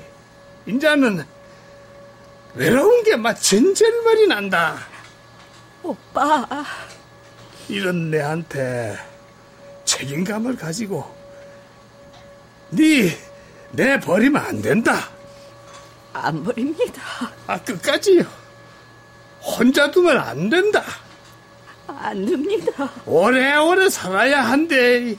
인자는 0.66 1.26
외로운 2.56 3.04
게 3.04 3.16
막 3.16 3.34
전절머리 3.42 4.28
난다. 4.28 4.78
오빠. 5.84 6.48
이런 7.68 8.10
내한테 8.12 8.98
책임감을 9.86 10.56
가지고 10.56 11.16
네 12.70 13.18
내 13.72 14.00
버리면 14.00 14.42
안 14.44 14.62
된다. 14.64 15.10
안 16.12 16.44
버립니다. 16.44 17.02
아 17.46 17.62
끝까지요. 17.62 18.24
혼자 19.42 19.92
두면 19.92 20.18
안 20.18 20.50
된다. 20.50 20.84
안 21.98 22.26
됩니다. 22.26 22.90
오래오래 23.06 23.90
살아야 23.90 24.42
한대. 24.42 25.16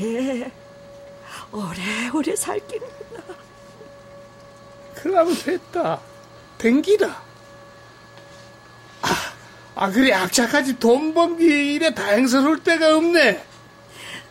예. 0.00 0.50
오래오래 1.52 2.36
살깁니다. 2.36 3.22
그러면 4.94 5.34
됐다. 5.34 6.00
댕기다. 6.58 7.06
아, 9.02 9.08
아 9.74 9.90
그래 9.90 10.12
악착같이 10.12 10.78
돈 10.78 11.14
번기 11.14 11.74
이래 11.74 11.94
다행스러울 11.94 12.62
때가 12.62 12.96
없네. 12.96 13.44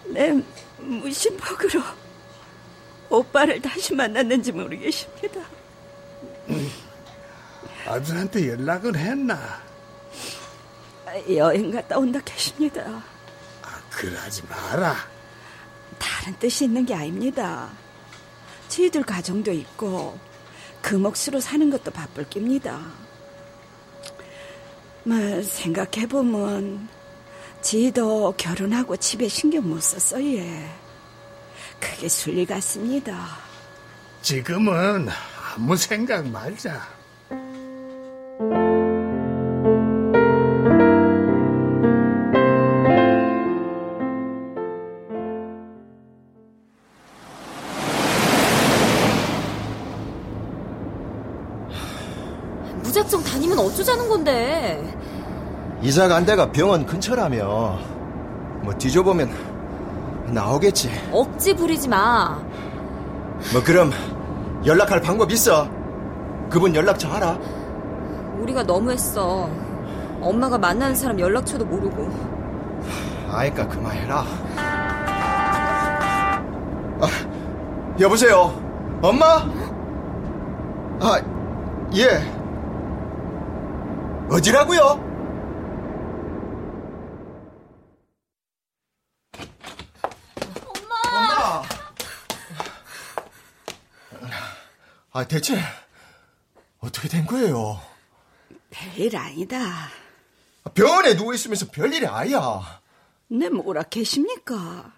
내 0.06 0.42
무심복으로 0.78 1.82
오빠를 3.10 3.62
다시 3.62 3.94
만났는지 3.96 4.52
모르겠습니다. 4.52 5.42
아들한테 7.88 8.50
연락은 8.50 8.96
했나? 8.96 9.69
여행 11.36 11.72
갔다 11.72 11.98
온다 11.98 12.20
하십니다. 12.30 12.82
아, 13.62 13.82
그러지 13.90 14.44
마라. 14.48 14.96
다른 15.98 16.38
뜻이 16.40 16.66
있는 16.66 16.86
게 16.86 16.96
아닙니다. 16.96 17.70
저희들 18.70 19.04
가정도 19.04 19.52
있고 19.52 20.18
그 20.82 20.96
몫으로 20.96 21.40
사는 21.40 21.70
것도 21.70 21.92
바쁠 21.92 22.30
깁니다. 22.30 22.80
뭐 25.04 25.42
생각해보면 25.42 26.88
지도 27.62 28.34
결혼하고 28.38 28.96
집에 28.98 29.28
신경 29.28 29.68
못 29.68 29.82
썼어요. 29.82 30.38
예. 30.38 30.70
그게 31.80 32.08
순리 32.08 32.46
같습니다. 32.46 33.38
지금은 34.22 35.10
아무 35.56 35.76
생각 35.76 36.28
말자. 36.28 36.99
어쩌자는 53.60 54.10
건데? 54.10 54.84
이사 55.82 56.08
간 56.08 56.26
데가 56.26 56.52
병원 56.52 56.86
근처라며. 56.86 57.78
뭐 58.62 58.74
뒤져보면 58.78 59.30
나오겠지. 60.28 60.92
억지 61.12 61.56
부리지 61.56 61.88
마. 61.88 62.38
뭐 63.54 63.64
그럼 63.64 63.92
연락할 64.66 65.02
방법 65.02 65.32
있어? 65.32 65.68
그분 66.50 66.76
연락처 66.76 67.10
알아? 67.10 67.38
우리가 68.42 68.64
너무했어. 68.64 69.50
엄마가 70.22 70.58
만나는 70.58 70.96
사람 70.96 71.20
연락처도 71.20 71.66
모르고. 71.66 72.10
아이까 73.32 73.68
그만해라. 73.68 74.26
아, 77.02 77.08
여보세요. 78.00 78.54
엄마? 79.02 79.46
아, 81.00 81.22
예. 81.96 82.39
어디라고요? 84.30 84.80
엄마. 90.66 91.64
엄마. 94.12 94.34
아, 95.12 95.28
대체 95.28 95.60
어떻게 96.80 97.08
된 97.10 97.26
거예요? 97.26 97.82
별일 98.70 99.18
아니다. 99.18 99.90
병원에 100.76 101.16
누워 101.16 101.34
있으면서 101.34 101.68
별일이 101.72 102.06
아니야. 102.06 102.82
내 103.28 103.50
뭐라 103.50 103.84
계십니까? 103.84 104.94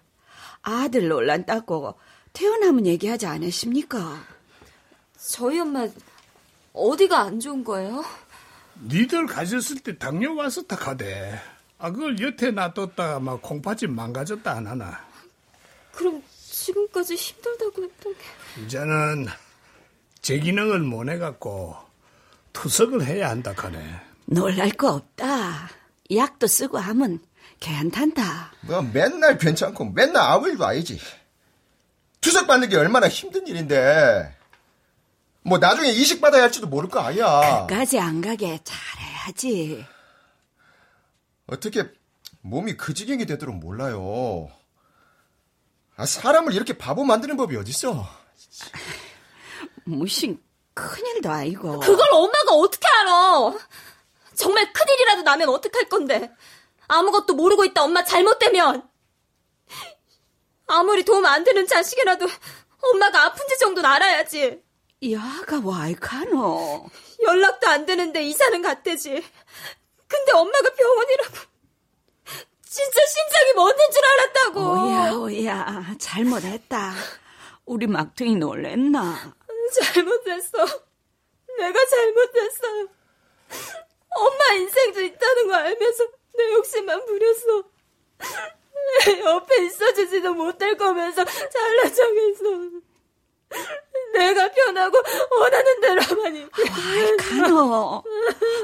아들 0.62 1.08
논란 1.08 1.46
따고 1.46 1.94
태어나면 2.34 2.86
얘기하지 2.86 3.26
않으십니까? 3.26 4.22
저희 5.18 5.58
엄마 5.60 5.88
어디가 6.72 7.18
안 7.20 7.40
좋은 7.40 7.64
거예요? 7.64 8.04
니들 8.88 9.26
가졌을 9.26 9.78
때 9.80 9.96
당뇨 9.98 10.34
와서 10.34 10.62
탁하대. 10.62 11.40
아 11.78 11.90
그걸 11.90 12.20
여태 12.20 12.50
놔뒀다가 12.50 13.20
막 13.20 13.42
콩팥이 13.42 13.86
망가졌다 13.88 14.50
안 14.50 14.66
하나. 14.66 15.04
그럼 15.92 16.22
지금까지 16.40 17.14
힘들다고 17.14 17.84
했던 17.84 18.14
게 18.14 18.62
이제는 18.62 19.26
제 20.20 20.38
기능을 20.38 20.80
못 20.80 21.08
해갖고 21.08 21.76
투석을 22.52 23.04
해야 23.04 23.30
한다 23.30 23.52
카네. 23.54 23.78
놀랄 24.26 24.70
거 24.70 24.94
없다. 24.94 25.70
약도 26.14 26.46
쓰고 26.46 26.78
하면 26.78 27.20
괜찮다. 27.60 28.52
뭐 28.62 28.82
맨날 28.82 29.38
괜찮고 29.38 29.86
맨날 29.86 30.22
아무 30.22 30.48
일도 30.48 30.64
아니지. 30.64 31.00
투석 32.20 32.46
받는 32.46 32.68
게 32.68 32.76
얼마나 32.76 33.08
힘든 33.08 33.46
일인데. 33.46 34.36
뭐 35.44 35.58
나중에 35.58 35.88
이식 35.90 36.20
받아야 36.20 36.42
할지도 36.42 36.66
모를 36.66 36.88
거 36.88 37.00
아니야. 37.00 37.66
까지 37.68 37.98
안 37.98 38.20
가게 38.20 38.60
잘해야지. 38.62 39.84
어떻게 41.46 41.90
몸이 42.42 42.76
그 42.76 42.94
지경이 42.94 43.26
되도록 43.26 43.56
몰라요. 43.56 44.50
아, 45.96 46.06
사람을 46.06 46.54
이렇게 46.54 46.78
바보 46.78 47.04
만드는 47.04 47.36
법이 47.36 47.56
어딨어. 47.56 48.06
무슨 49.84 50.40
큰일도 50.74 51.30
아니고. 51.30 51.80
그걸 51.80 52.06
엄마가 52.12 52.52
어떻게 52.54 52.86
알아? 52.88 53.52
정말 54.34 54.72
큰일이라도 54.72 55.22
나면 55.22 55.48
어떡할 55.50 55.88
건데? 55.88 56.30
아무것도 56.88 57.34
모르고 57.34 57.64
있다 57.64 57.82
엄마 57.84 58.04
잘못되면 58.04 58.88
아무리 60.66 61.04
도움 61.04 61.24
안 61.26 61.44
되는 61.44 61.66
자식이라도 61.66 62.26
엄마가 62.80 63.26
아픈지 63.26 63.58
정도는 63.58 63.88
알아야지. 63.88 64.62
야가 65.10 65.60
와이 65.64 65.94
카노. 65.94 66.88
연락도 67.22 67.66
안 67.68 67.86
되는데 67.86 68.22
이사는 68.22 68.62
갔대지. 68.62 69.22
근데 70.06 70.32
엄마가 70.32 70.70
병원이라고. 70.74 71.36
진짜 72.64 73.00
심장이 73.06 73.52
멎는 73.54 73.90
줄 73.92 74.04
알았다고. 74.04 74.60
오야 74.60 75.12
오야 75.12 75.96
잘못했다. 75.98 76.92
우리 77.66 77.86
막둥이 77.86 78.36
놀랬나? 78.36 79.34
잘못했어. 79.74 80.58
내가 81.58 81.86
잘못했어. 81.86 82.88
엄마 84.10 84.52
인생도 84.54 85.00
있다는 85.02 85.48
거 85.48 85.54
알면서 85.54 86.04
내 86.36 86.52
욕심만 86.52 87.04
부렸어. 87.06 87.64
옆에 89.24 89.64
있어주지도 89.66 90.34
못할 90.34 90.76
거면서 90.76 91.24
잘난 91.24 91.94
척했어. 91.94 92.91
내가 94.14 94.50
편하고 94.50 94.98
원하는 95.40 95.80
대로만 95.80 96.36
있게. 96.36 96.62
아이, 96.70 97.16
카노. 97.16 98.02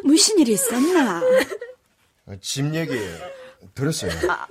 무슨 0.04 0.38
일 0.38 0.48
있었나? 0.48 1.22
집 2.42 2.74
얘기 2.74 2.98
들었어요. 3.74 4.12
아, 4.30 4.46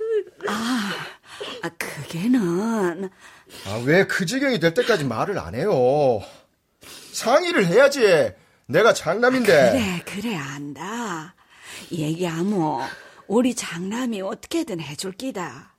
아, 0.48 0.92
아 1.62 1.68
그게는. 1.78 3.08
아, 3.66 3.82
왜 3.86 4.04
그 4.06 4.26
지경이 4.26 4.58
될 4.60 4.74
때까지 4.74 5.04
말을 5.04 5.38
안 5.38 5.54
해요? 5.54 6.20
상의를 7.12 7.66
해야지. 7.66 8.32
내가 8.66 8.92
장남인데. 8.92 9.46
그래, 9.70 10.02
그래, 10.04 10.36
안다. 10.36 11.34
얘기하면 11.92 12.86
우리 13.28 13.54
장남이 13.54 14.20
어떻게든 14.20 14.80
해줄 14.80 15.12
기다. 15.12 15.74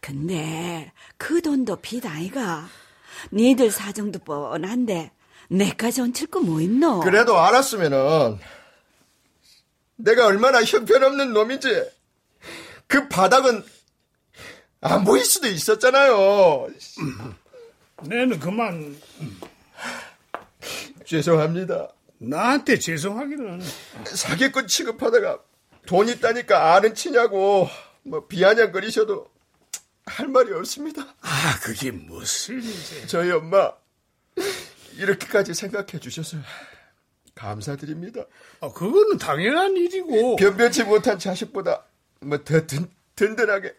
근데 0.00 0.90
그 1.16 1.42
돈도 1.42 1.76
비다이가. 1.76 2.68
니들 3.32 3.70
사정도 3.70 4.18
뻔한데 4.20 5.10
내까지 5.50 6.00
얹힐 6.02 6.28
거 6.28 6.40
뭐 6.40 6.60
있노? 6.60 7.00
그래도 7.00 7.38
알았으면은 7.38 8.38
내가 9.96 10.26
얼마나 10.26 10.62
형편없는 10.62 11.32
놈인지 11.32 11.84
그 12.86 13.08
바닥은 13.08 13.64
안 14.80 15.04
보일 15.04 15.24
수도 15.24 15.48
있었잖아요. 15.48 16.68
내는 18.04 18.38
그만 18.38 18.96
죄송합니다. 21.04 21.88
나한테 22.18 22.78
죄송하기는 22.78 23.60
사기꾼 24.04 24.66
취급하다가 24.66 25.38
돈 25.86 26.08
있다니까 26.08 26.74
아는 26.74 26.94
치냐고 26.94 27.68
뭐 28.02 28.26
비아냥거리셔도 28.26 29.28
할 30.08 30.28
말이 30.28 30.52
없습니다. 30.52 31.02
아 31.20 31.58
그게 31.62 31.90
무슨 31.90 32.60
이제 32.62 33.06
저희 33.06 33.30
엄마 33.30 33.72
이렇게까지 34.96 35.54
생각해 35.54 35.98
주셔서 36.00 36.38
감사드립니다. 37.34 38.22
아 38.60 38.72
그거는 38.72 39.18
당연한 39.18 39.76
일이고 39.76 40.36
변변치 40.36 40.84
못한 40.84 41.18
자식보다 41.18 41.84
뭐 42.20 42.38
더 42.44 42.60
든든하게 43.14 43.74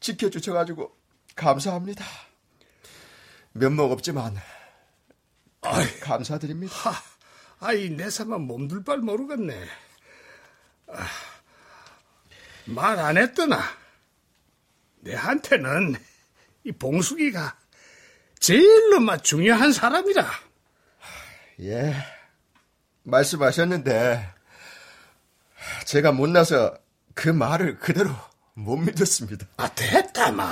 지켜 0.00 0.28
주셔 0.30 0.52
가지고 0.52 0.96
감사합니다. 1.36 2.04
면목 3.52 3.90
없지만 3.92 4.36
아이, 5.62 5.98
감사드립니다. 6.00 6.74
하, 6.74 7.02
아이 7.60 7.88
내 7.90 8.10
사만 8.10 8.42
몸둘 8.42 8.84
바를 8.84 9.00
모르겠네. 9.02 9.66
아, 10.88 11.06
말안 12.66 13.16
했더나 13.16 13.58
내한테는 15.04 15.94
이 16.64 16.72
봉숙이가 16.72 17.56
제일로 18.40 19.00
막 19.00 19.22
중요한 19.22 19.72
사람이라. 19.72 20.26
예, 21.60 21.94
말씀하셨는데 23.04 24.28
제가 25.86 26.12
못나서 26.12 26.76
그 27.14 27.28
말을 27.28 27.78
그대로 27.78 28.10
못 28.54 28.76
믿었습니다. 28.76 29.46
아 29.56 29.72
됐다 29.74 30.32
마. 30.32 30.44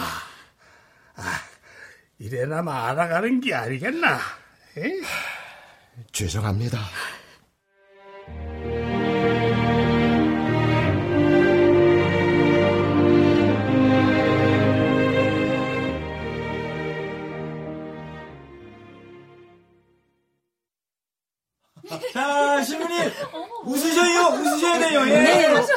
아 1.16 1.42
이래나마 2.18 2.88
알아가는 2.88 3.40
게 3.40 3.54
아니겠나. 3.54 4.20
에? 4.78 5.00
죄송합니다. 6.12 6.78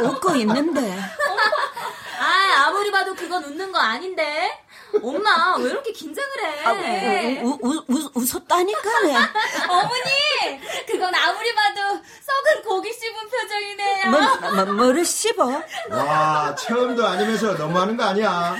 웃고 0.01 0.35
있는데. 0.37 0.99
아, 2.19 2.65
아무리 2.67 2.91
봐도 2.91 3.13
그건 3.13 3.43
웃는 3.43 3.71
거 3.71 3.79
아닌데. 3.79 4.61
엄마, 5.03 5.55
왜 5.57 5.69
이렇게 5.69 5.91
긴장을 5.91 6.29
해? 6.41 6.63
아, 6.65 6.71
우, 7.43 7.59
우, 7.61 7.83
우, 7.89 8.11
웃었다니까네. 8.13 9.13
어머니, 9.67 10.61
그건 10.87 11.13
아무리 11.13 11.53
봐도 11.53 11.81
썩은 12.21 12.61
고기 12.63 12.93
씹은 12.93 13.29
표정이네요. 13.29 14.11
뭐, 14.11 14.51
뭐, 14.51 14.73
뭐를 14.73 15.03
씹어? 15.03 15.63
와, 15.89 16.55
처음도 16.55 17.05
아니면서 17.05 17.53
너무하는 17.55 17.97
거 17.97 18.05
아니야? 18.05 18.55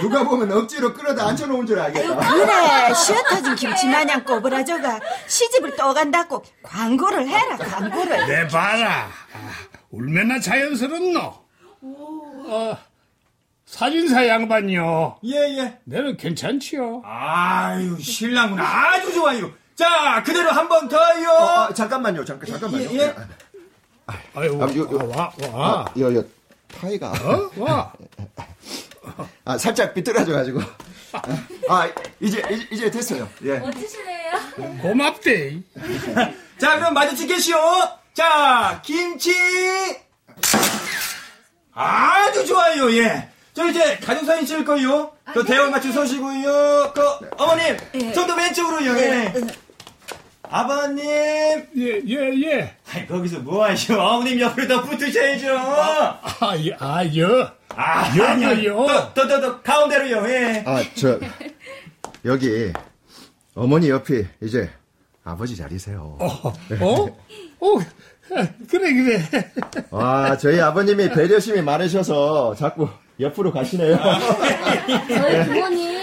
누가 0.00 0.24
보면 0.24 0.50
억지로 0.52 0.94
끌어다 0.94 1.26
앉혀놓은 1.28 1.66
줄 1.66 1.78
알겠다. 1.80 2.16
그래 2.32 2.94
시어 2.94 3.22
터진 3.28 3.54
김치 3.56 3.86
마냥 3.88 4.24
꼬부라져가 4.24 5.00
시집을 5.26 5.76
또 5.76 5.92
간다고 5.94 6.44
광고를 6.62 7.28
해라 7.28 7.56
광고를 7.56 8.26
내 8.26 8.46
봐라. 8.48 9.08
아, 9.34 9.50
울면나 9.90 10.40
자연스럽노. 10.40 11.20
어, 12.50 12.78
사진사 13.66 14.26
양반요. 14.26 15.18
예, 15.24 15.36
예. 15.58 15.78
내는 15.84 16.16
괜찮지요. 16.16 17.02
아유, 17.04 17.98
신랑은 18.00 18.58
아주 18.58 19.12
좋아요. 19.12 19.50
자, 19.74 20.22
그대로 20.24 20.50
한 20.50 20.68
번 20.68 20.88
더요. 20.88 21.28
어, 21.30 21.46
아, 21.68 21.74
잠깐만요, 21.74 22.24
잠깐, 22.24 22.48
잠깐만요. 22.50 22.90
예, 22.92 22.98
예. 22.98 23.14
아유, 24.34 24.58
아, 24.62 24.66
요, 24.74 24.80
요, 24.90 25.10
와, 25.14 25.32
와. 25.52 25.84
아, 25.84 25.84
요, 25.98 26.14
요, 26.14 26.24
타이가. 26.80 27.10
어? 27.12 27.50
와. 27.58 27.92
아, 29.44 29.58
살짝 29.58 29.94
비뚤어져가지고. 29.94 30.60
아, 31.68 31.88
이제, 32.20 32.42
이제, 32.50 32.68
이제 32.70 32.90
됐어요. 32.90 33.28
예. 33.44 33.58
멋지시네요. 33.58 34.32
고맙대. 34.82 35.58
자, 36.58 36.76
그럼 36.76 36.94
마주치 36.94 37.26
계시오. 37.26 37.56
자, 38.14 38.80
김치. 38.84 39.32
아주 41.72 42.46
좋아요, 42.46 42.92
예. 42.96 43.28
저 43.54 43.68
이제 43.68 43.96
가족 43.98 44.24
사진 44.26 44.46
찍을 44.46 44.64
거요. 44.64 45.12
그 45.32 45.44
대원 45.44 45.70
맞춰 45.70 45.92
서시고요. 45.92 46.92
그 46.94 47.02
어머님, 47.36 47.76
좀 48.14 48.26
더 48.26 48.34
왼쪽으로요. 48.34 48.98
예. 48.98 49.32
아버님. 50.50 51.04
예, 51.06 52.00
예, 52.06 52.42
예. 52.44 52.74
아이, 52.92 53.06
거기서 53.06 53.40
뭐 53.40 53.64
하시오? 53.64 53.98
어머님 53.98 54.40
옆으로 54.40 54.68
더 54.68 54.82
붙으셔야죠. 54.82 55.56
아, 55.56 56.20
아, 56.40 56.56
예, 56.58 56.76
아, 56.78 57.04
여. 57.16 57.52
아, 57.74 58.16
여, 58.18 58.24
아니요. 58.24 58.48
여, 58.48 58.64
여. 58.64 58.86
더, 58.86 59.14
더, 59.14 59.28
더, 59.28 59.40
더, 59.40 59.62
가운데로요. 59.62 60.28
예. 60.30 60.64
아, 60.66 60.82
저, 60.94 61.18
여기, 62.24 62.72
어머니 63.54 63.90
옆이 63.90 64.24
이제 64.42 64.70
아버지 65.24 65.56
자리세요. 65.56 66.16
어? 66.18 66.26
어? 66.80 67.06
어? 67.60 67.78
그래, 68.68 68.92
그래. 68.92 69.22
와, 69.90 70.36
저희 70.36 70.60
아버님이 70.60 71.10
배려심이 71.10 71.62
많으셔서 71.62 72.54
자꾸 72.54 72.88
옆으로 73.20 73.52
가시네요. 73.52 73.98
저희 75.08 75.44
부모님 75.46 75.97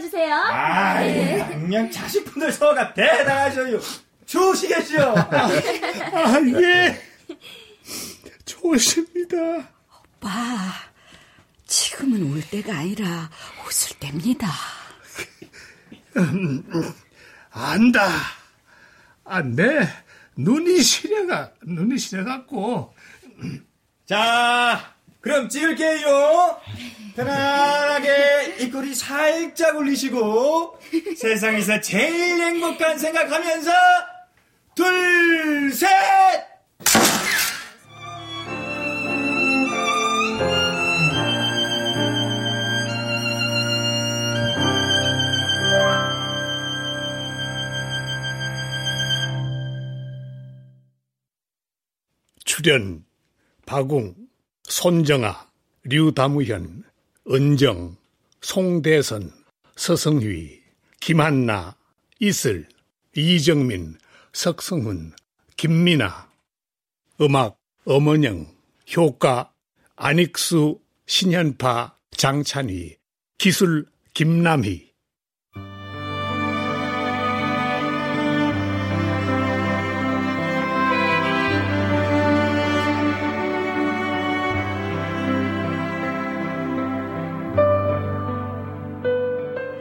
이쁘게 0.00 0.10
찍어주세요. 0.10 0.34
아이, 0.34 1.38
양양 1.38 1.90
자식분들 1.90 2.52
서가 2.52 2.94
대단하셔요. 2.94 3.78
좋으시겠죠? 4.26 5.14
아, 5.16 6.40
예. 6.62 7.00
좋으십니다. 8.44 9.36
오빠 10.16 10.38
지금은 11.66 12.22
울 12.22 12.40
때가 12.48 12.78
아니라 12.78 13.30
웃을 13.66 13.96
때입니다 13.98 14.48
안다. 17.50 18.08
아, 19.24 19.42
내 19.42 19.88
눈이 20.36 20.80
시려가, 20.82 21.52
눈이 21.62 21.98
시려갖고. 21.98 22.94
자, 24.06 24.94
그럼 25.20 25.48
찍을게요. 25.48 26.60
편안하게 27.14 28.56
입꼬리 28.60 28.94
살짝 28.94 29.76
올리시고 29.76 30.78
세상에서 31.16 31.80
제일 31.80 32.40
행복한 32.40 32.98
생각하면서 32.98 33.70
둘, 34.74 35.72
셋! 35.72 35.90
출연, 52.44 53.04
박웅, 53.64 54.14
손정아, 54.70 55.48
류다무현, 55.82 56.84
은정, 57.28 57.96
송대선, 58.40 59.32
서성휘, 59.74 60.60
김한나, 61.00 61.74
이슬, 62.20 62.68
이정민, 63.16 63.98
석성훈, 64.32 65.12
김민아, 65.56 66.30
음악, 67.20 67.58
엄원영, 67.84 68.46
효과, 68.96 69.52
안익수, 69.96 70.78
신현파, 71.06 71.96
장찬희, 72.12 72.96
기술, 73.38 73.86
김남희, 74.14 74.89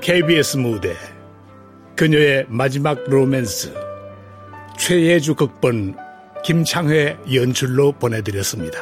KBS 0.10 0.58
무대 0.58 0.96
그녀의 1.96 2.48
마지막 2.50 3.08
로맨스 3.08 3.72
최예주 4.76 5.36
극본 5.36 5.96
김창회 6.44 7.16
연출로 7.32 7.92
보내드렸습니다. 7.92 8.80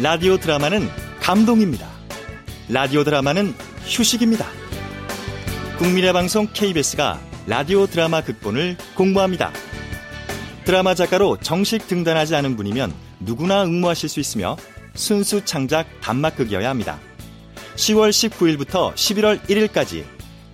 라디오 0.00 0.36
드라마는 0.36 0.88
감동입니다. 1.20 1.91
라디오 2.72 3.04
드라마는 3.04 3.52
휴식입니다. 3.84 4.46
국민의 5.76 6.14
방송 6.14 6.48
KBS가 6.54 7.20
라디오 7.46 7.86
드라마 7.86 8.22
극본을 8.22 8.78
공모합니다. 8.94 9.52
드라마 10.64 10.94
작가로 10.94 11.36
정식 11.42 11.86
등단하지 11.86 12.34
않은 12.36 12.56
분이면 12.56 12.94
누구나 13.20 13.64
응모하실 13.64 14.08
수 14.08 14.20
있으며 14.20 14.56
순수 14.94 15.44
창작 15.44 15.86
단막극이어야 16.00 16.66
합니다. 16.70 16.98
10월 17.76 18.08
19일부터 18.08 18.94
11월 18.94 19.38
1일까지 19.42 20.04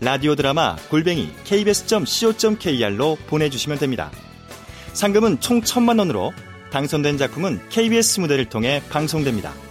라디오 0.01 0.35
드라마 0.35 0.75
골뱅이 0.91 1.31
kbs.co.kr로 1.45 3.17
보내주시면 3.29 3.79
됩니다. 3.79 4.11
상금은 4.93 5.39
총 5.39 5.61
1천만 5.61 6.01
원으로 6.01 6.33
당선된 6.73 7.17
작품은 7.17 7.69
KBS 7.69 8.19
무대를 8.19 8.47
통해 8.47 8.83
방송됩니다. 8.91 9.68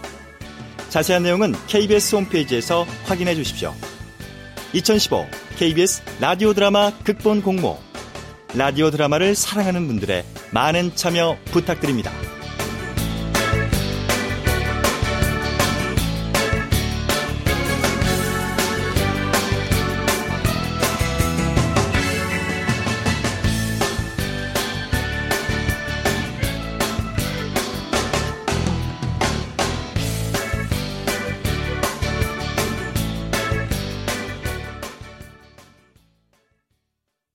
자세한 0.88 1.22
내용은 1.22 1.54
KBS 1.66 2.16
홈페이지에서 2.16 2.86
확인해 3.04 3.34
주십시오. 3.34 3.74
2015 4.72 5.26
KBS 5.58 6.02
라디오 6.20 6.52
드라마 6.52 6.92
극본 7.04 7.42
공모 7.42 7.78
라디오 8.54 8.90
드라마를 8.90 9.34
사랑하는 9.34 9.86
분들의 9.86 10.24
많은 10.52 10.94
참여 10.94 11.36
부탁드립니다. 11.46 12.12